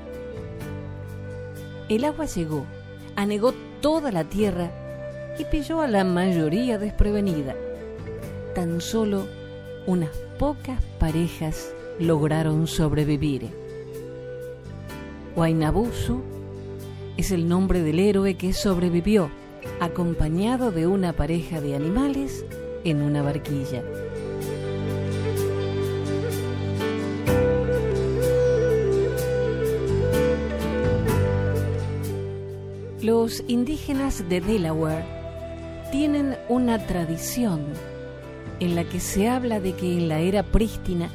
El 1.89 2.05
agua 2.05 2.27
llegó, 2.27 2.67
anegó 3.15 3.55
toda 3.81 4.11
la 4.13 4.25
tierra 4.25 4.71
y 5.39 5.45
pilló 5.45 5.81
a 5.81 5.89
la 5.89 6.05
mayoría 6.05 6.79
desprevenida. 6.79 7.55
Tan 8.55 8.81
solo 8.81 9.27
unas 9.87 10.11
pocas 10.39 10.83
parejas 10.99 11.73
lograron 11.99 12.67
sobrevivir. 12.67 13.49
Wainabusu 15.37 16.23
es 17.17 17.31
el 17.31 17.49
nombre 17.49 17.83
del 17.83 17.99
héroe 18.01 18.35
que 18.35 18.53
sobrevivió, 18.53 19.31
acompañado 19.81 20.71
de 20.71 20.87
una 20.87 21.13
pareja 21.13 21.61
de 21.61 21.75
animales 21.75 22.45
en 22.85 23.03
una 23.03 23.23
barquilla. 23.23 23.83
Los 33.07 33.45
indígenas 33.47 34.29
de 34.29 34.41
Delaware 34.41 35.05
tienen 35.93 36.37
una 36.49 36.89
tradición 36.89 37.65
en 38.59 38.75
la 38.75 38.83
que 38.83 38.99
se 38.99 39.29
habla 39.29 39.61
de 39.61 39.75
que 39.75 39.93
en 39.93 40.09
la 40.09 40.19
era 40.19 40.43
prístina 40.43 41.09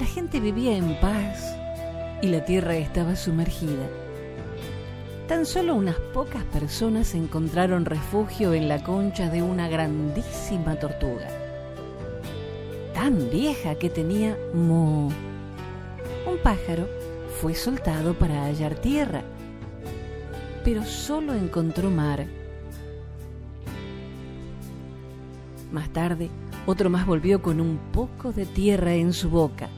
la 0.00 0.06
gente 0.06 0.40
vivía 0.40 0.74
en 0.74 0.98
paz 0.98 1.54
y 2.22 2.28
la 2.28 2.42
tierra 2.46 2.76
estaba 2.76 3.16
sumergida. 3.16 3.86
Tan 5.28 5.44
solo 5.44 5.74
unas 5.74 5.96
pocas 6.14 6.42
personas 6.44 7.14
encontraron 7.14 7.84
refugio 7.84 8.54
en 8.54 8.66
la 8.66 8.82
concha 8.82 9.28
de 9.28 9.42
una 9.42 9.68
grandísima 9.68 10.76
tortuga, 10.76 11.28
tan 12.94 13.28
vieja 13.28 13.74
que 13.74 13.90
tenía 13.90 14.38
mo. 14.54 15.12
Un 16.26 16.38
pájaro 16.42 16.88
fue 17.42 17.54
soltado 17.54 18.14
para 18.14 18.44
hallar 18.44 18.76
tierra, 18.76 19.22
pero 20.66 20.84
solo 20.84 21.32
encontró 21.32 21.90
mar. 21.90 22.26
Más 25.70 25.88
tarde, 25.92 26.28
otro 26.66 26.90
más 26.90 27.06
volvió 27.06 27.40
con 27.40 27.60
un 27.60 27.78
poco 27.92 28.32
de 28.32 28.46
tierra 28.46 28.94
en 28.94 29.12
su 29.12 29.30
boca, 29.30 29.68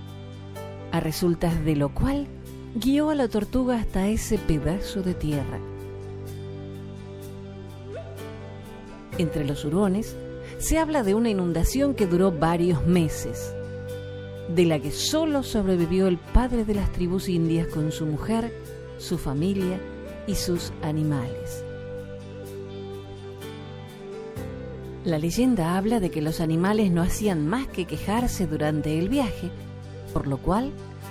a 0.91 1.01
resultas 1.01 1.63
de 1.63 1.77
lo 1.77 1.91
cual 1.91 2.27
guió 2.75 3.11
a 3.11 3.15
la 3.15 3.29
tortuga 3.29 3.77
hasta 3.77 4.09
ese 4.09 4.39
pedazo 4.39 5.03
de 5.03 5.13
tierra. 5.13 5.59
Entre 9.19 9.45
los 9.45 9.67
hurones 9.67 10.17
se 10.57 10.79
habla 10.79 11.03
de 11.03 11.13
una 11.13 11.29
inundación 11.29 11.93
que 11.93 12.07
duró 12.07 12.33
varios 12.33 12.87
meses, 12.87 13.55
de 14.49 14.65
la 14.65 14.79
que 14.79 14.91
solo 14.91 15.43
sobrevivió 15.43 16.07
el 16.09 16.17
padre 16.17 16.65
de 16.65 16.77
las 16.77 16.91
tribus 16.93 17.29
indias 17.29 17.67
con 17.67 17.93
su 17.93 18.07
mujer, 18.07 18.55
su 18.97 19.19
familia 19.19 19.79
y 20.29 20.37
sus 20.37 20.73
animales. 20.83 21.65
La 25.05 25.19
leyenda 25.19 25.77
habla 25.77 26.01
de 26.01 26.11
que 26.11 26.21
los 26.21 26.41
animales 26.41 26.93
no 26.93 27.03
hacían 27.03 27.47
más 27.47 27.67
que 27.67 27.87
quejarse 27.87 28.47
durante 28.47 28.99
el 28.99 29.09
viaje, 29.09 29.51
por 30.13 30.27
lo 30.27 30.37
cual, 30.37 30.71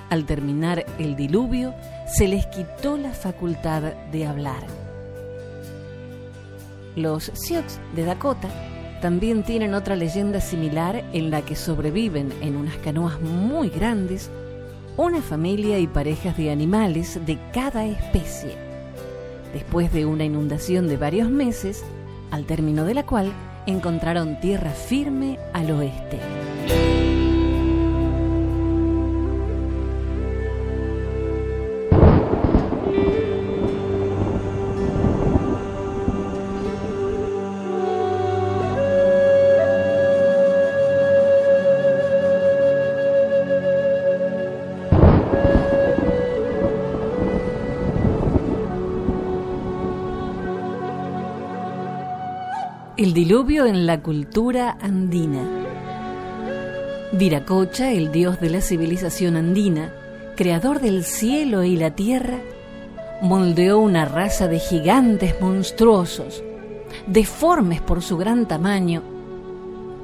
al 0.09 0.25
terminar 0.25 0.85
el 0.99 1.15
diluvio, 1.15 1.73
se 2.05 2.27
les 2.27 2.45
quitó 2.45 2.95
la 2.95 3.11
facultad 3.11 3.81
de 4.11 4.25
hablar. 4.27 4.65
Los 6.95 7.31
Sioux 7.33 7.65
de 7.95 8.05
Dakota 8.05 8.49
también 9.01 9.43
tienen 9.43 9.73
otra 9.73 9.95
leyenda 9.95 10.41
similar 10.41 11.03
en 11.13 11.31
la 11.31 11.41
que 11.41 11.55
sobreviven 11.55 12.31
en 12.41 12.55
unas 12.55 12.77
canoas 12.77 13.19
muy 13.19 13.69
grandes 13.69 14.29
una 14.95 15.21
familia 15.21 15.77
y 15.77 15.87
parejas 15.87 16.35
de 16.37 16.49
animales 16.51 17.19
de 17.25 17.37
cada 17.53 17.85
especie. 17.85 18.66
Después 19.53 19.91
de 19.93 20.05
una 20.05 20.25
inundación 20.25 20.87
de 20.87 20.97
varios 20.97 21.29
meses, 21.29 21.83
al 22.31 22.45
término 22.45 22.85
de 22.85 22.93
la 22.93 23.05
cual 23.05 23.31
encontraron 23.65 24.39
tierra 24.39 24.71
firme 24.71 25.39
al 25.53 25.71
oeste. 25.71 26.19
El 52.97 53.13
diluvio 53.13 53.67
en 53.67 53.85
la 53.85 54.01
cultura 54.01 54.75
andina. 54.81 55.43
Viracocha, 57.11 57.91
el 57.91 58.11
dios 58.11 58.41
de 58.41 58.49
la 58.49 58.59
civilización 58.59 59.35
andina, 59.35 59.93
creador 60.35 60.81
del 60.81 61.03
cielo 61.03 61.63
y 61.63 61.75
la 61.75 61.91
tierra, 61.91 62.39
moldeó 63.21 63.77
una 63.77 64.05
raza 64.05 64.47
de 64.47 64.57
gigantes 64.57 65.39
monstruosos, 65.39 66.41
deformes 67.05 67.81
por 67.81 68.01
su 68.01 68.17
gran 68.17 68.47
tamaño, 68.47 69.03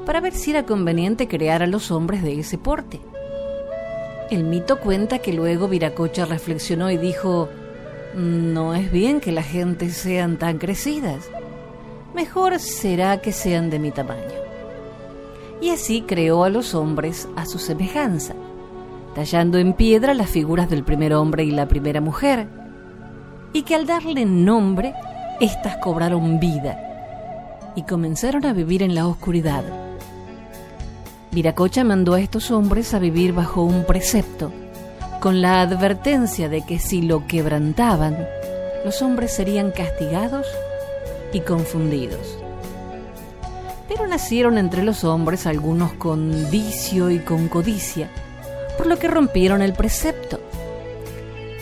para 0.05 0.21
ver 0.21 0.33
si 0.33 0.51
era 0.51 0.67
conveniente 0.67 1.27
crear 1.27 1.63
a 1.63 1.67
los 1.67 1.89
hombres 1.89 2.21
de 2.21 2.39
ese 2.39 2.59
porte. 2.59 3.01
El 4.29 4.43
mito 4.43 4.79
cuenta 4.79 5.17
que 5.17 5.33
luego 5.33 5.67
Viracocha 5.67 6.25
reflexionó 6.25 6.91
y 6.91 6.97
dijo, 6.97 7.49
no 8.15 8.75
es 8.75 8.91
bien 8.91 9.19
que 9.19 9.31
la 9.31 9.41
gente 9.41 9.89
sean 9.89 10.37
tan 10.37 10.59
crecidas 10.59 11.27
mejor 12.13 12.59
será 12.59 13.21
que 13.21 13.31
sean 13.31 13.69
de 13.69 13.79
mi 13.79 13.91
tamaño. 13.91 14.43
Y 15.61 15.69
así 15.69 16.01
creó 16.01 16.43
a 16.43 16.49
los 16.49 16.75
hombres 16.75 17.27
a 17.35 17.45
su 17.45 17.59
semejanza, 17.59 18.33
tallando 19.15 19.57
en 19.57 19.73
piedra 19.73 20.13
las 20.13 20.29
figuras 20.29 20.69
del 20.69 20.83
primer 20.83 21.13
hombre 21.13 21.43
y 21.43 21.51
la 21.51 21.67
primera 21.67 22.01
mujer, 22.01 22.47
y 23.53 23.63
que 23.63 23.75
al 23.75 23.85
darle 23.85 24.25
nombre, 24.25 24.93
éstas 25.39 25.77
cobraron 25.77 26.39
vida 26.39 26.79
y 27.75 27.83
comenzaron 27.83 28.45
a 28.45 28.53
vivir 28.53 28.83
en 28.83 28.95
la 28.95 29.07
oscuridad. 29.07 29.63
Viracocha 31.31 31.83
mandó 31.83 32.13
a 32.13 32.21
estos 32.21 32.51
hombres 32.51 32.93
a 32.93 32.99
vivir 32.99 33.33
bajo 33.33 33.63
un 33.63 33.85
precepto, 33.85 34.51
con 35.19 35.41
la 35.41 35.61
advertencia 35.61 36.49
de 36.49 36.63
que 36.63 36.79
si 36.79 37.01
lo 37.01 37.25
quebrantaban, 37.27 38.27
los 38.85 39.01
hombres 39.01 39.33
serían 39.33 39.71
castigados 39.71 40.45
y 41.33 41.41
confundidos. 41.41 42.37
Pero 43.87 44.07
nacieron 44.07 44.57
entre 44.57 44.83
los 44.83 45.03
hombres 45.03 45.45
algunos 45.45 45.93
con 45.93 46.49
vicio 46.49 47.09
y 47.09 47.19
con 47.19 47.49
codicia, 47.49 48.09
por 48.77 48.87
lo 48.87 48.97
que 48.97 49.07
rompieron 49.07 49.61
el 49.61 49.73
precepto. 49.73 50.39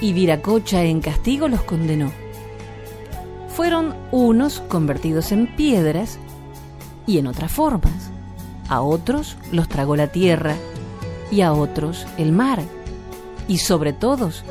Y 0.01 0.13
Viracocha 0.13 0.84
en 0.84 1.01
castigo 1.01 1.47
los 1.47 1.63
condenó. 1.63 2.12
Fueron 3.55 3.95
unos 4.12 4.62
convertidos 4.62 5.31
en 5.31 5.55
piedras 5.55 6.19
y 7.07 7.17
en 7.17 7.27
otras 7.27 7.51
formas. 7.51 8.12
A 8.69 8.81
otros 8.81 9.38
los 9.51 9.67
tragó 9.67 9.95
la 9.95 10.07
tierra 10.07 10.55
y 11.31 11.41
a 11.41 11.53
otros 11.53 12.05
el 12.17 12.31
mar. 12.31 12.62
Y 13.47 13.57
sobre 13.57 13.93
todos 13.93 14.43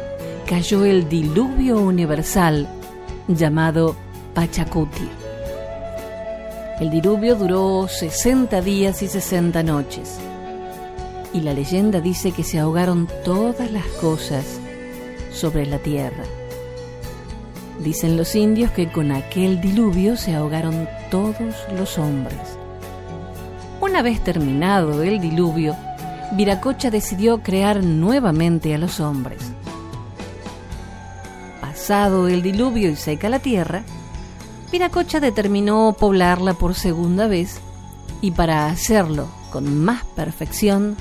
cayó 0.47 0.85
el 0.85 1.09
diluvio 1.09 1.81
universal 1.81 2.69
llamado 3.29 3.97
Pachacuti. 4.41 5.07
El 6.81 6.89
diluvio 6.89 7.35
duró 7.35 7.87
60 7.87 8.63
días 8.63 9.03
y 9.03 9.07
60 9.07 9.63
noches. 9.63 10.19
Y 11.35 11.43
la 11.43 11.53
leyenda 11.53 12.01
dice 12.01 12.33
que 12.33 12.43
se 12.43 12.59
ahogaron 12.59 13.07
todas 13.23 13.71
las 13.71 13.85
cosas 14.01 14.47
sobre 15.31 15.67
la 15.67 15.77
tierra. 15.77 16.25
Dicen 17.81 18.17
los 18.17 18.35
indios 18.35 18.71
que 18.71 18.91
con 18.91 19.13
aquel 19.13 19.61
diluvio 19.61 20.17
se 20.17 20.35
ahogaron 20.35 20.89
todos 21.11 21.55
los 21.77 21.99
hombres. 21.99 22.41
Una 23.83 24.01
vez 24.01 24.25
terminado 24.25 25.03
el 25.03 25.21
diluvio, 25.21 25.77
Viracocha 26.33 26.91
decidió 26.91 27.43
crear 27.43 27.85
nuevamente 27.85 28.75
a 28.75 28.79
los 28.79 29.01
hombres. 29.01 29.53
Pasado 31.61 32.27
el 32.27 32.41
diluvio 32.41 32.89
y 32.89 32.97
seca 32.97 33.29
la 33.29 33.41
tierra, 33.41 33.85
Viracocha 34.73 35.21
determinó 35.21 35.95
poblarla 35.99 36.55
por 36.55 36.75
segunda 36.75 37.27
vez 37.27 37.61
y 38.21 38.31
para 38.33 38.67
hacerlo 38.67 39.27
con 39.51 39.79
más 39.79 40.05
perfección, 40.05 40.97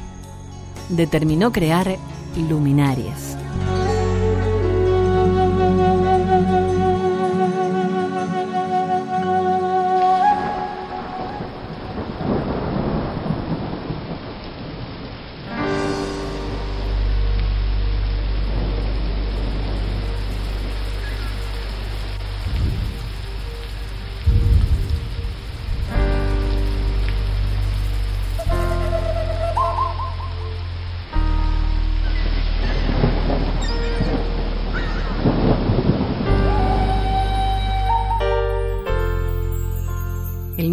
determinó 0.90 1.52
crear 1.52 1.98
luminarias. 2.36 3.39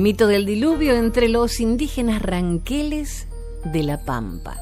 Mito 0.06 0.28
del 0.28 0.46
diluvio 0.46 0.94
entre 0.94 1.28
los 1.28 1.58
indígenas 1.58 2.22
ranqueles 2.22 3.26
de 3.64 3.82
la 3.82 4.04
Pampa. 4.04 4.56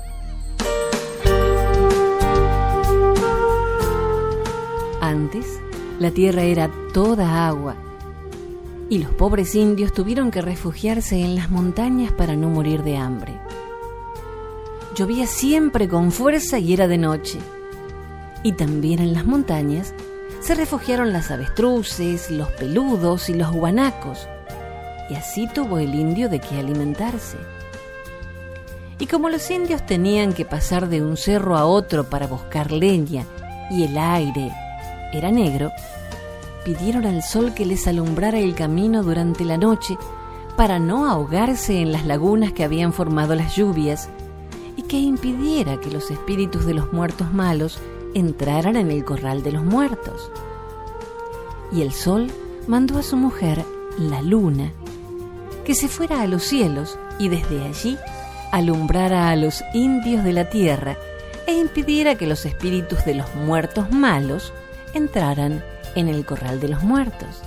Antes, 5.02 5.60
la 5.98 6.10
tierra 6.12 6.44
era 6.44 6.70
toda 6.94 7.46
agua 7.46 7.76
y 8.88 9.00
los 9.00 9.10
pobres 9.10 9.54
indios 9.54 9.92
tuvieron 9.92 10.30
que 10.30 10.40
refugiarse 10.40 11.20
en 11.20 11.34
las 11.34 11.50
montañas 11.50 12.10
para 12.10 12.36
no 12.36 12.48
morir 12.48 12.82
de 12.82 12.96
hambre. 12.96 13.38
Llovía 14.96 15.26
siempre 15.26 15.90
con 15.90 16.10
fuerza 16.10 16.58
y 16.58 16.72
era 16.72 16.88
de 16.88 16.96
noche. 16.96 17.38
Y 18.42 18.52
también 18.52 18.98
en 18.98 19.12
las 19.12 19.26
montañas 19.26 19.92
se 20.40 20.54
refugiaron 20.54 21.12
las 21.12 21.30
avestruces, 21.30 22.30
los 22.30 22.48
peludos 22.52 23.28
y 23.28 23.34
los 23.34 23.52
guanacos, 23.52 24.26
y 25.08 25.14
así 25.14 25.46
tuvo 25.46 25.78
el 25.78 25.94
indio 25.94 26.28
de 26.28 26.40
qué 26.40 26.58
alimentarse. 26.58 27.36
Y 28.98 29.06
como 29.06 29.28
los 29.28 29.50
indios 29.50 29.84
tenían 29.84 30.32
que 30.32 30.44
pasar 30.44 30.88
de 30.88 31.02
un 31.02 31.16
cerro 31.16 31.56
a 31.56 31.66
otro 31.66 32.04
para 32.04 32.26
buscar 32.26 32.70
leña 32.70 33.26
y 33.70 33.84
el 33.84 33.98
aire 33.98 34.52
era 35.12 35.30
negro, 35.30 35.72
pidieron 36.64 37.04
al 37.04 37.22
sol 37.22 37.54
que 37.54 37.66
les 37.66 37.86
alumbrara 37.86 38.38
el 38.38 38.54
camino 38.54 39.02
durante 39.02 39.44
la 39.44 39.58
noche 39.58 39.96
para 40.56 40.78
no 40.78 41.06
ahogarse 41.06 41.80
en 41.80 41.92
las 41.92 42.06
lagunas 42.06 42.52
que 42.52 42.64
habían 42.64 42.92
formado 42.92 43.34
las 43.34 43.56
lluvias 43.56 44.08
y 44.76 44.82
que 44.82 44.98
impidiera 44.98 45.80
que 45.80 45.90
los 45.90 46.10
espíritus 46.10 46.64
de 46.64 46.74
los 46.74 46.92
muertos 46.92 47.32
malos 47.32 47.80
entraran 48.14 48.76
en 48.76 48.90
el 48.90 49.04
corral 49.04 49.42
de 49.42 49.52
los 49.52 49.64
muertos. 49.64 50.30
Y 51.72 51.82
el 51.82 51.92
sol 51.92 52.28
mandó 52.68 52.98
a 52.98 53.02
su 53.02 53.16
mujer, 53.16 53.64
la 53.98 54.22
luna, 54.22 54.72
que 55.64 55.74
se 55.74 55.88
fuera 55.88 56.22
a 56.22 56.26
los 56.26 56.42
cielos 56.44 56.98
y 57.18 57.28
desde 57.28 57.64
allí 57.64 57.98
alumbrara 58.52 59.30
a 59.30 59.36
los 59.36 59.64
indios 59.72 60.22
de 60.22 60.32
la 60.32 60.48
tierra 60.48 60.96
e 61.46 61.54
impidiera 61.54 62.14
que 62.14 62.26
los 62.26 62.46
espíritus 62.46 63.04
de 63.04 63.14
los 63.14 63.34
muertos 63.34 63.90
malos 63.90 64.52
entraran 64.94 65.64
en 65.94 66.08
el 66.08 66.24
corral 66.24 66.60
de 66.60 66.68
los 66.68 66.82
muertos. 66.82 67.42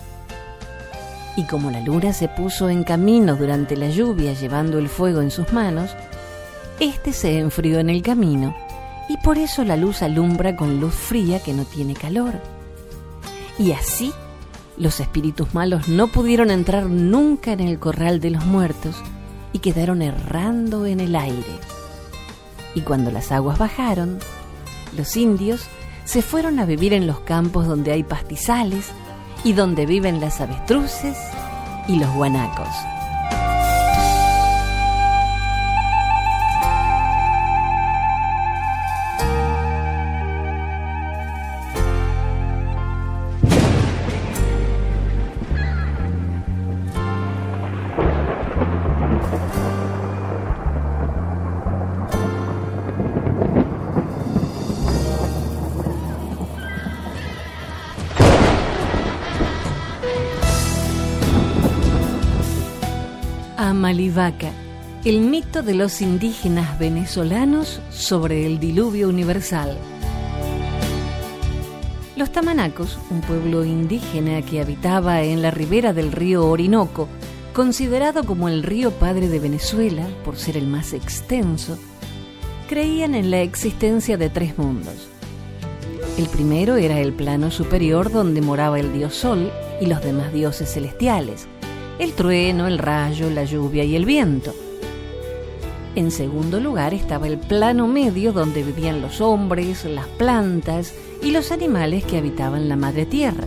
Y 1.35 1.45
como 1.45 1.71
la 1.71 1.81
luna 1.81 2.13
se 2.13 2.27
puso 2.27 2.69
en 2.69 2.83
camino 2.83 3.35
durante 3.35 3.75
la 3.75 3.89
lluvia 3.89 4.33
llevando 4.33 4.79
el 4.79 4.89
fuego 4.89 5.21
en 5.21 5.31
sus 5.31 5.53
manos, 5.53 5.91
éste 6.79 7.13
se 7.13 7.39
enfrió 7.39 7.79
en 7.79 7.89
el 7.89 8.01
camino 8.01 8.55
y 9.07 9.17
por 9.17 9.37
eso 9.37 9.63
la 9.63 9.77
luz 9.77 10.01
alumbra 10.01 10.55
con 10.55 10.79
luz 10.79 10.93
fría 10.93 11.39
que 11.41 11.53
no 11.53 11.63
tiene 11.63 11.93
calor. 11.93 12.33
Y 13.59 13.71
así 13.71 14.11
los 14.77 14.99
espíritus 14.99 15.53
malos 15.53 15.87
no 15.87 16.07
pudieron 16.07 16.51
entrar 16.51 16.85
nunca 16.85 17.51
en 17.51 17.61
el 17.61 17.79
corral 17.79 18.19
de 18.19 18.29
los 18.29 18.45
muertos 18.45 18.95
y 19.53 19.59
quedaron 19.59 20.01
errando 20.01 20.85
en 20.85 20.99
el 20.99 21.15
aire. 21.15 21.59
Y 22.75 22.81
cuando 22.81 23.11
las 23.11 23.31
aguas 23.31 23.57
bajaron, 23.57 24.19
los 24.95 25.17
indios 25.17 25.67
se 26.05 26.21
fueron 26.21 26.59
a 26.59 26.65
vivir 26.65 26.93
en 26.93 27.07
los 27.07 27.19
campos 27.21 27.67
donde 27.67 27.91
hay 27.91 28.03
pastizales 28.03 28.91
y 29.43 29.53
donde 29.53 29.85
viven 29.85 30.21
las 30.21 30.41
avestruces 30.41 31.17
y 31.87 31.97
los 31.97 32.13
guanacos. 32.13 32.67
El 65.05 65.21
mito 65.21 65.63
de 65.63 65.73
los 65.73 66.01
indígenas 66.01 66.77
venezolanos 66.79 67.79
sobre 67.91 68.45
el 68.45 68.59
diluvio 68.59 69.07
universal. 69.07 69.77
Los 72.17 72.31
tamanacos, 72.33 72.99
un 73.09 73.21
pueblo 73.21 73.63
indígena 73.63 74.41
que 74.41 74.59
habitaba 74.59 75.21
en 75.21 75.41
la 75.41 75.51
ribera 75.51 75.93
del 75.93 76.11
río 76.11 76.45
Orinoco, 76.45 77.07
considerado 77.53 78.25
como 78.25 78.49
el 78.49 78.63
río 78.63 78.91
padre 78.91 79.29
de 79.29 79.39
Venezuela 79.39 80.05
por 80.25 80.35
ser 80.35 80.57
el 80.57 80.67
más 80.67 80.91
extenso, 80.91 81.77
creían 82.67 83.15
en 83.15 83.31
la 83.31 83.39
existencia 83.41 84.17
de 84.17 84.29
tres 84.29 84.57
mundos. 84.57 85.07
El 86.17 86.27
primero 86.27 86.75
era 86.75 86.99
el 86.99 87.13
plano 87.13 87.49
superior 87.49 88.11
donde 88.11 88.41
moraba 88.41 88.77
el 88.77 88.91
dios 88.91 89.15
Sol 89.15 89.51
y 89.79 89.85
los 89.85 90.01
demás 90.03 90.33
dioses 90.33 90.73
celestiales, 90.73 91.47
el 91.99 92.13
trueno, 92.13 92.67
el 92.67 92.77
rayo, 92.77 93.29
la 93.29 93.43
lluvia 93.43 93.83
y 93.83 93.95
el 93.95 94.05
viento. 94.05 94.53
En 95.95 96.11
segundo 96.11 96.59
lugar 96.59 96.93
estaba 96.93 97.27
el 97.27 97.39
plano 97.39 97.87
medio 97.87 98.31
donde 98.31 98.61
vivían 98.63 99.01
los 99.01 99.19
hombres, 99.19 99.83
las 99.85 100.05
plantas 100.05 100.93
y 101.23 101.31
los 101.31 101.51
animales 101.51 102.03
que 102.03 102.17
habitaban 102.17 102.69
la 102.69 102.75
madre 102.75 103.07
tierra. 103.07 103.45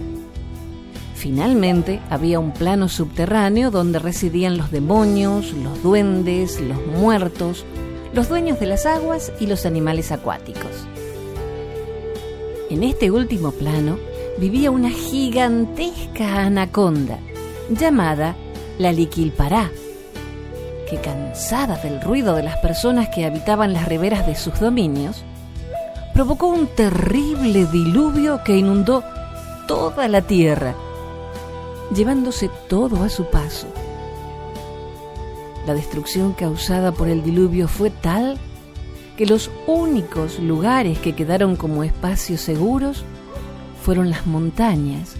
Finalmente 1.15 2.01
había 2.11 2.41
un 2.41 2.53
plano 2.53 2.89
subterráneo 2.89 3.71
donde 3.71 3.99
residían 3.99 4.57
los 4.57 4.73
demonios, 4.73 5.53
los 5.53 5.81
duendes, 5.83 6.61
los 6.61 6.85
muertos, 6.87 7.65
los 8.15 8.29
dueños 8.29 8.59
de 8.59 8.67
las 8.67 8.87
aguas 8.87 9.33
y 9.39 9.47
los 9.47 9.65
animales 9.65 10.11
acuáticos. 10.11 10.89
En 12.69 12.83
este 12.83 13.13
último 13.13 13.53
plano 13.53 13.99
vivía 14.39 14.71
una 14.71 14.91
gigantesca 14.91 16.47
anaconda 16.47 17.19
llamada 17.71 18.37
la 18.79 18.93
Liquilpará, 18.93 19.71
que 20.89 20.97
cansada 21.01 21.77
del 21.77 22.01
ruido 22.01 22.35
de 22.35 22.43
las 22.43 22.57
personas 22.59 23.09
que 23.09 23.25
habitaban 23.25 23.73
las 23.73 23.87
riberas 23.87 24.27
de 24.27 24.35
sus 24.35 24.59
dominios, 24.59 25.25
provocó 26.13 26.49
un 26.49 26.67
terrible 26.67 27.67
diluvio 27.67 28.43
que 28.45 28.57
inundó 28.57 29.05
toda 29.69 30.09
la 30.09 30.23
tierra, 30.23 30.75
llevándose 31.95 32.51
todo 32.69 33.05
a 33.05 33.09
su 33.09 33.27
paso. 33.27 33.69
La 35.67 35.75
destrucción 35.75 36.33
causada 36.33 36.91
por 36.91 37.09
el 37.09 37.23
diluvio 37.23 37.69
fue 37.69 37.91
tal 37.91 38.39
que 39.17 39.27
los 39.27 39.51
únicos 39.67 40.39
lugares 40.41 40.99
que 40.99 41.15
quedaron 41.15 41.55
como 41.55 41.85
espacios 41.85 42.41
seguros 42.41 43.05
fueron 43.83 44.11
las 44.11 44.27
montañas 44.27 45.20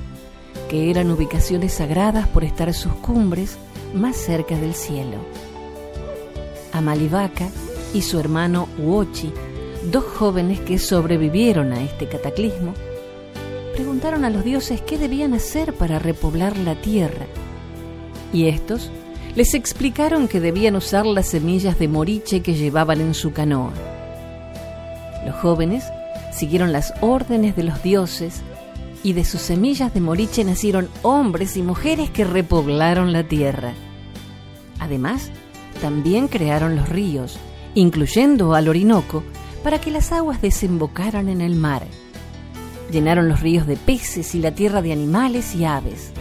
que 0.71 0.89
eran 0.89 1.11
ubicaciones 1.11 1.73
sagradas 1.73 2.29
por 2.29 2.45
estar 2.45 2.73
sus 2.73 2.93
cumbres 2.93 3.59
más 3.93 4.17
cerca 4.17 4.57
del 4.57 4.75
cielo. 4.75 5.17
Amalivaca 6.73 7.49
y 7.93 8.03
su 8.03 8.21
hermano 8.21 8.69
Uochi, 8.79 9.33
dos 9.91 10.05
jóvenes 10.05 10.61
que 10.61 10.79
sobrevivieron 10.79 11.73
a 11.73 11.83
este 11.83 12.07
cataclismo, 12.07 12.75
preguntaron 13.75 14.25
a 14.25 14.31
los 14.31 14.45
dioses 14.45 14.81
qué 14.81 14.97
debían 14.97 15.35
hacer 15.35 15.75
para 15.75 15.99
repoblar 15.99 16.57
la 16.57 16.77
tierra. 16.77 17.27
Y 18.33 18.47
estos 18.47 18.93
les 19.35 19.55
explicaron 19.55 20.29
que 20.29 20.39
debían 20.39 20.77
usar 20.77 21.05
las 21.05 21.27
semillas 21.27 21.81
de 21.81 21.89
moriche 21.89 22.43
que 22.43 22.55
llevaban 22.55 23.01
en 23.01 23.15
su 23.15 23.33
canoa. 23.33 23.73
Los 25.27 25.35
jóvenes 25.35 25.83
siguieron 26.33 26.71
las 26.71 26.95
órdenes 27.01 27.57
de 27.57 27.65
los 27.65 27.83
dioses 27.83 28.45
y 29.03 29.13
de 29.15 29.25
sus 29.25 29.41
semillas 29.41 29.95
de 29.95 30.01
moriche 30.01 30.45
nacieron 30.45 30.89
hombres 31.03 31.57
y 31.57 31.63
mujeres 31.63 32.11
que 32.11 32.25
repoblaron 32.25 33.13
la 33.13 33.25
tierra. 33.25 33.73
Además, 34.79 35.31
también 35.81 36.29
crearon 36.29 36.77
los 36.77 36.89
ríos, 36.89 37.39
incluyendo 37.75 38.55
al 38.55 38.69
Orinoco, 38.69 39.23
para 39.63 39.81
que 39.81 39.91
las 39.91 40.13
aguas 40.13 40.43
desembocaran 40.43 41.29
en 41.29 41.41
el 41.41 41.55
mar. 41.55 41.83
Llenaron 42.91 43.29
los 43.29 43.41
ríos 43.41 43.67
de 43.67 43.77
peces 43.77 44.35
y 44.35 44.41
la 44.41 44.53
tierra 44.53 44.83
de 44.83 44.93
animales 44.93 45.55
y 45.55 45.65
aves. 45.65 46.13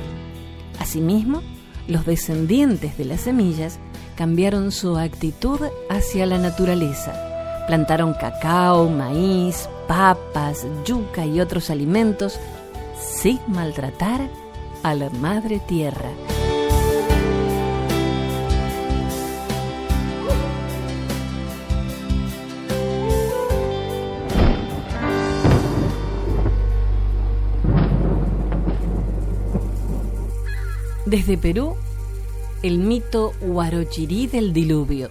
Asimismo, 0.79 1.41
los 1.87 2.05
descendientes 2.05 2.97
de 2.97 3.05
las 3.05 3.21
semillas 3.21 3.79
cambiaron 4.15 4.71
su 4.71 4.97
actitud 4.97 5.59
hacia 5.89 6.25
la 6.25 6.37
naturaleza. 6.37 7.13
Plantaron 7.67 8.13
cacao, 8.13 8.89
maíz, 8.89 9.69
papas, 9.87 10.67
yuca 10.85 11.25
y 11.25 11.39
otros 11.39 11.69
alimentos 11.69 12.39
sin 12.99 13.39
maltratar 13.47 14.29
a 14.83 14.95
la 14.95 15.09
madre 15.09 15.59
tierra. 15.59 16.09
Desde 31.05 31.39
Perú, 31.39 31.75
el 32.61 32.77
mito 32.77 33.33
Huarochirí 33.41 34.27
del 34.27 34.53
diluvio. 34.53 35.09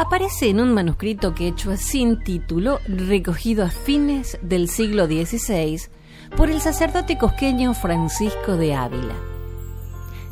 Aparece 0.00 0.48
en 0.48 0.60
un 0.60 0.72
manuscrito 0.72 1.34
quechua 1.34 1.76
sin 1.76 2.24
título, 2.24 2.80
recogido 2.88 3.66
a 3.66 3.68
fines 3.68 4.38
del 4.40 4.70
siglo 4.70 5.04
XVI 5.04 5.78
por 6.38 6.48
el 6.48 6.62
sacerdote 6.62 7.18
cosqueño 7.18 7.74
Francisco 7.74 8.56
de 8.56 8.74
Ávila. 8.74 9.14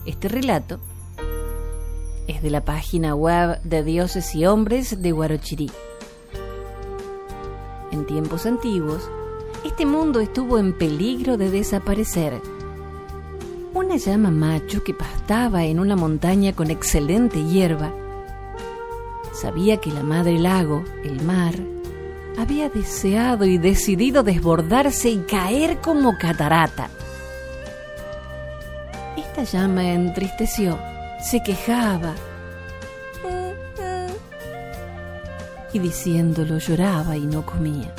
Este 0.07 0.29
relato 0.29 0.81
es 2.27 2.41
de 2.41 2.49
la 2.49 2.65
página 2.65 3.15
web 3.15 3.61
de 3.63 3.85
Dioses 3.85 4.35
y 4.35 4.47
Hombres 4.47 5.03
de 5.03 5.13
Huarochirí. 5.13 5.71
En 7.93 8.07
tiempos 8.07 8.47
antiguos, 8.47 9.11
este 9.67 9.85
mundo 9.85 10.21
estuvo 10.21 10.59
en 10.59 10.79
peligro 10.79 11.37
de 11.37 11.51
desaparecer. 11.51 12.41
Una 13.75 13.99
llama 13.99 14.31
macho 14.31 14.83
que 14.83 14.95
pastaba 14.95 15.67
en 15.67 15.79
una 15.79 15.95
montaña 15.95 16.55
con 16.55 16.71
excelente 16.71 17.45
hierba 17.45 17.93
sabía 19.41 19.77
que 19.77 19.91
la 19.91 20.03
madre 20.03 20.39
lago, 20.39 20.85
el 21.05 21.23
mar, 21.23 21.55
había 22.37 22.69
deseado 22.69 23.45
y 23.45 23.59
decidido 23.59 24.23
desbordarse 24.23 25.11
y 25.11 25.19
caer 25.19 25.79
como 25.79 26.19
catarata. 26.19 26.89
Esta 29.17 29.45
llama 29.45 29.93
entristeció, 29.93 30.79
se 31.21 31.43
quejaba 31.43 32.15
y 35.73 35.79
diciéndolo 35.79 36.59
lloraba 36.59 37.17
y 37.17 37.27
no 37.27 37.45
comía. 37.45 37.93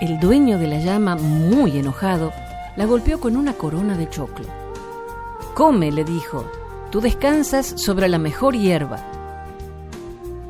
El 0.00 0.18
dueño 0.18 0.58
de 0.58 0.66
la 0.66 0.78
llama, 0.78 1.14
muy 1.14 1.76
enojado, 1.78 2.32
la 2.76 2.86
golpeó 2.86 3.20
con 3.20 3.36
una 3.36 3.52
corona 3.52 3.96
de 3.96 4.08
choclo. 4.08 4.46
Come, 5.54 5.92
le 5.92 6.04
dijo, 6.04 6.50
tú 6.90 7.00
descansas 7.00 7.74
sobre 7.76 8.08
la 8.08 8.18
mejor 8.18 8.56
hierba. 8.56 9.19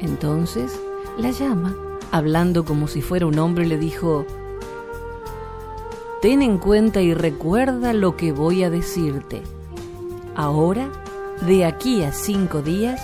Entonces 0.01 0.79
la 1.19 1.31
llama, 1.31 1.77
hablando 2.11 2.65
como 2.65 2.89
si 2.89 3.03
fuera 3.03 3.27
un 3.27 3.39
hombre, 3.39 3.67
le 3.67 3.79
dijo, 3.79 4.27
Ten 6.23 6.43
en 6.43 6.59
cuenta 6.59 7.01
y 7.01 7.15
recuerda 7.15 7.93
lo 7.93 8.17
que 8.17 8.33
voy 8.33 8.63
a 8.63 8.71
decirte. 8.71 9.43
Ahora, 10.35 10.91
de 11.47 11.65
aquí 11.65 12.03
a 12.03 12.13
cinco 12.13 12.61
días, 12.61 13.01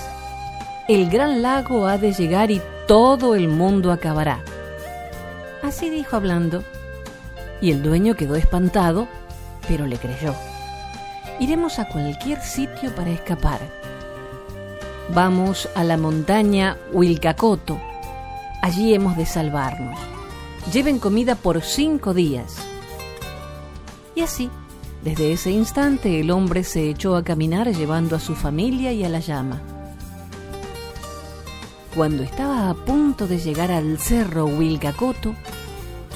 el 0.88 1.09
gran 1.11 1.42
lago 1.42 1.87
ha 1.87 1.98
de 1.98 2.12
llegar 2.12 2.50
y 2.50 2.61
todo 2.87 3.35
el 3.35 3.48
mundo 3.48 3.90
acabará. 3.90 4.40
Así 5.62 5.90
dijo 5.90 6.16
hablando, 6.16 6.62
y 7.61 7.72
el 7.72 7.82
dueño 7.82 8.14
quedó 8.14 8.37
espantado, 8.37 9.09
pero 9.66 9.87
le 9.87 9.96
creyó. 9.96 10.35
Iremos 11.40 11.78
a 11.78 11.88
cualquier 11.88 12.40
sitio 12.40 12.94
para 12.94 13.11
escapar. 13.11 13.61
Vamos 15.14 15.68
a 15.76 15.84
la 15.84 15.96
montaña 15.96 16.76
Huilcacoto. 16.92 17.80
Allí 18.60 18.92
hemos 18.92 19.16
de 19.16 19.24
salvarnos. 19.24 19.96
Lleven 20.72 20.98
comida 20.98 21.36
por 21.36 21.62
cinco 21.62 22.12
días. 22.12 22.56
Y 24.16 24.22
así, 24.22 24.50
desde 25.04 25.32
ese 25.32 25.52
instante 25.52 26.18
el 26.18 26.32
hombre 26.32 26.64
se 26.64 26.90
echó 26.90 27.14
a 27.14 27.22
caminar 27.22 27.72
llevando 27.72 28.16
a 28.16 28.20
su 28.20 28.34
familia 28.34 28.92
y 28.92 29.04
a 29.04 29.08
la 29.08 29.20
llama. 29.20 29.62
Cuando 31.94 32.24
estaba 32.24 32.68
a 32.68 32.74
punto 32.74 33.28
de 33.28 33.38
llegar 33.38 33.70
al 33.70 33.98
cerro 33.98 34.46
Huilcacoto, 34.46 35.36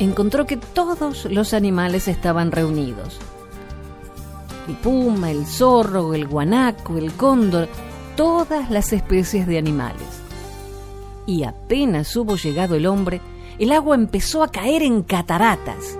encontró 0.00 0.46
que 0.46 0.56
todos 0.56 1.26
los 1.26 1.54
animales 1.54 2.08
estaban 2.08 2.50
reunidos. 2.50 3.18
El 4.66 4.74
puma, 4.74 5.30
el 5.30 5.46
zorro, 5.46 6.12
el 6.12 6.26
guanaco, 6.26 6.98
el 6.98 7.12
cóndor, 7.12 7.68
todas 8.20 8.70
las 8.70 8.92
especies 8.92 9.46
de 9.46 9.56
animales. 9.56 10.20
Y 11.24 11.44
apenas 11.44 12.14
hubo 12.16 12.36
llegado 12.36 12.74
el 12.74 12.84
hombre, 12.84 13.22
el 13.58 13.72
agua 13.72 13.94
empezó 13.94 14.42
a 14.42 14.50
caer 14.50 14.82
en 14.82 15.02
cataratas. 15.02 15.98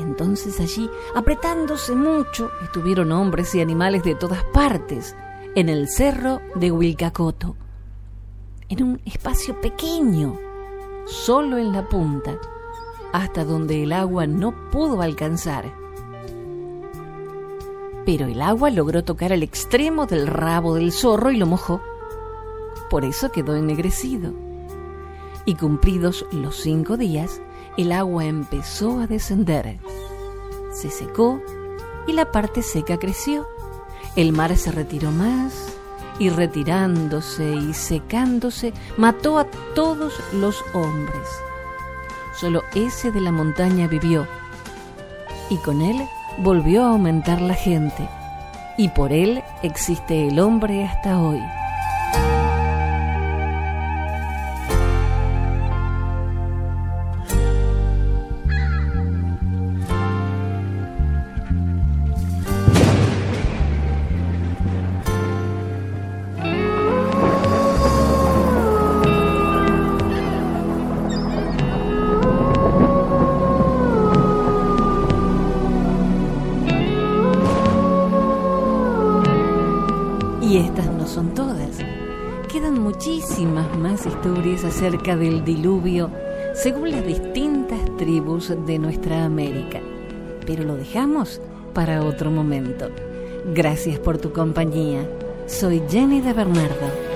Entonces 0.00 0.58
allí, 0.58 0.90
apretándose 1.14 1.94
mucho, 1.94 2.50
estuvieron 2.64 3.12
hombres 3.12 3.54
y 3.54 3.60
animales 3.60 4.02
de 4.02 4.16
todas 4.16 4.42
partes, 4.52 5.14
en 5.54 5.68
el 5.68 5.88
cerro 5.88 6.40
de 6.56 6.72
Huilcacoto 6.72 7.54
en 8.68 8.82
un 8.82 9.00
espacio 9.04 9.60
pequeño, 9.60 10.36
solo 11.06 11.56
en 11.56 11.72
la 11.72 11.88
punta, 11.88 12.36
hasta 13.12 13.44
donde 13.44 13.84
el 13.84 13.92
agua 13.92 14.26
no 14.26 14.70
pudo 14.72 15.02
alcanzar. 15.02 15.83
Pero 18.04 18.26
el 18.26 18.42
agua 18.42 18.70
logró 18.70 19.04
tocar 19.04 19.32
el 19.32 19.42
extremo 19.42 20.06
del 20.06 20.26
rabo 20.26 20.74
del 20.74 20.92
zorro 20.92 21.30
y 21.30 21.36
lo 21.36 21.46
mojó. 21.46 21.80
Por 22.90 23.04
eso 23.04 23.32
quedó 23.32 23.56
ennegrecido. 23.56 24.32
Y 25.46 25.54
cumplidos 25.56 26.26
los 26.32 26.56
cinco 26.56 26.96
días, 26.96 27.40
el 27.76 27.92
agua 27.92 28.24
empezó 28.24 29.00
a 29.00 29.06
descender. 29.06 29.78
Se 30.72 30.90
secó 30.90 31.40
y 32.06 32.12
la 32.12 32.30
parte 32.30 32.62
seca 32.62 32.98
creció. 32.98 33.46
El 34.16 34.32
mar 34.32 34.56
se 34.56 34.70
retiró 34.70 35.10
más 35.10 35.74
y 36.18 36.30
retirándose 36.30 37.54
y 37.54 37.74
secándose, 37.74 38.72
mató 38.96 39.38
a 39.38 39.46
todos 39.74 40.14
los 40.32 40.64
hombres. 40.72 41.28
Solo 42.38 42.62
ese 42.74 43.10
de 43.10 43.20
la 43.20 43.32
montaña 43.32 43.86
vivió, 43.88 44.26
y 45.50 45.56
con 45.58 45.82
él 45.82 46.02
volvió 46.38 46.84
a 46.84 46.90
aumentar 46.90 47.40
la 47.40 47.54
gente, 47.54 48.08
y 48.76 48.88
por 48.88 49.12
él 49.12 49.42
existe 49.62 50.28
el 50.28 50.38
hombre 50.38 50.84
hasta 50.84 51.20
hoy. 51.20 51.40
Acerca 84.84 85.16
del 85.16 85.42
diluvio 85.46 86.10
según 86.52 86.90
las 86.90 87.06
distintas 87.06 87.80
tribus 87.96 88.52
de 88.66 88.78
nuestra 88.78 89.24
América. 89.24 89.80
Pero 90.46 90.62
lo 90.62 90.76
dejamos 90.76 91.40
para 91.72 92.04
otro 92.04 92.30
momento. 92.30 92.90
Gracias 93.54 93.98
por 93.98 94.18
tu 94.18 94.30
compañía. 94.34 95.08
Soy 95.46 95.82
Jenny 95.88 96.20
de 96.20 96.34
Bernardo. 96.34 97.13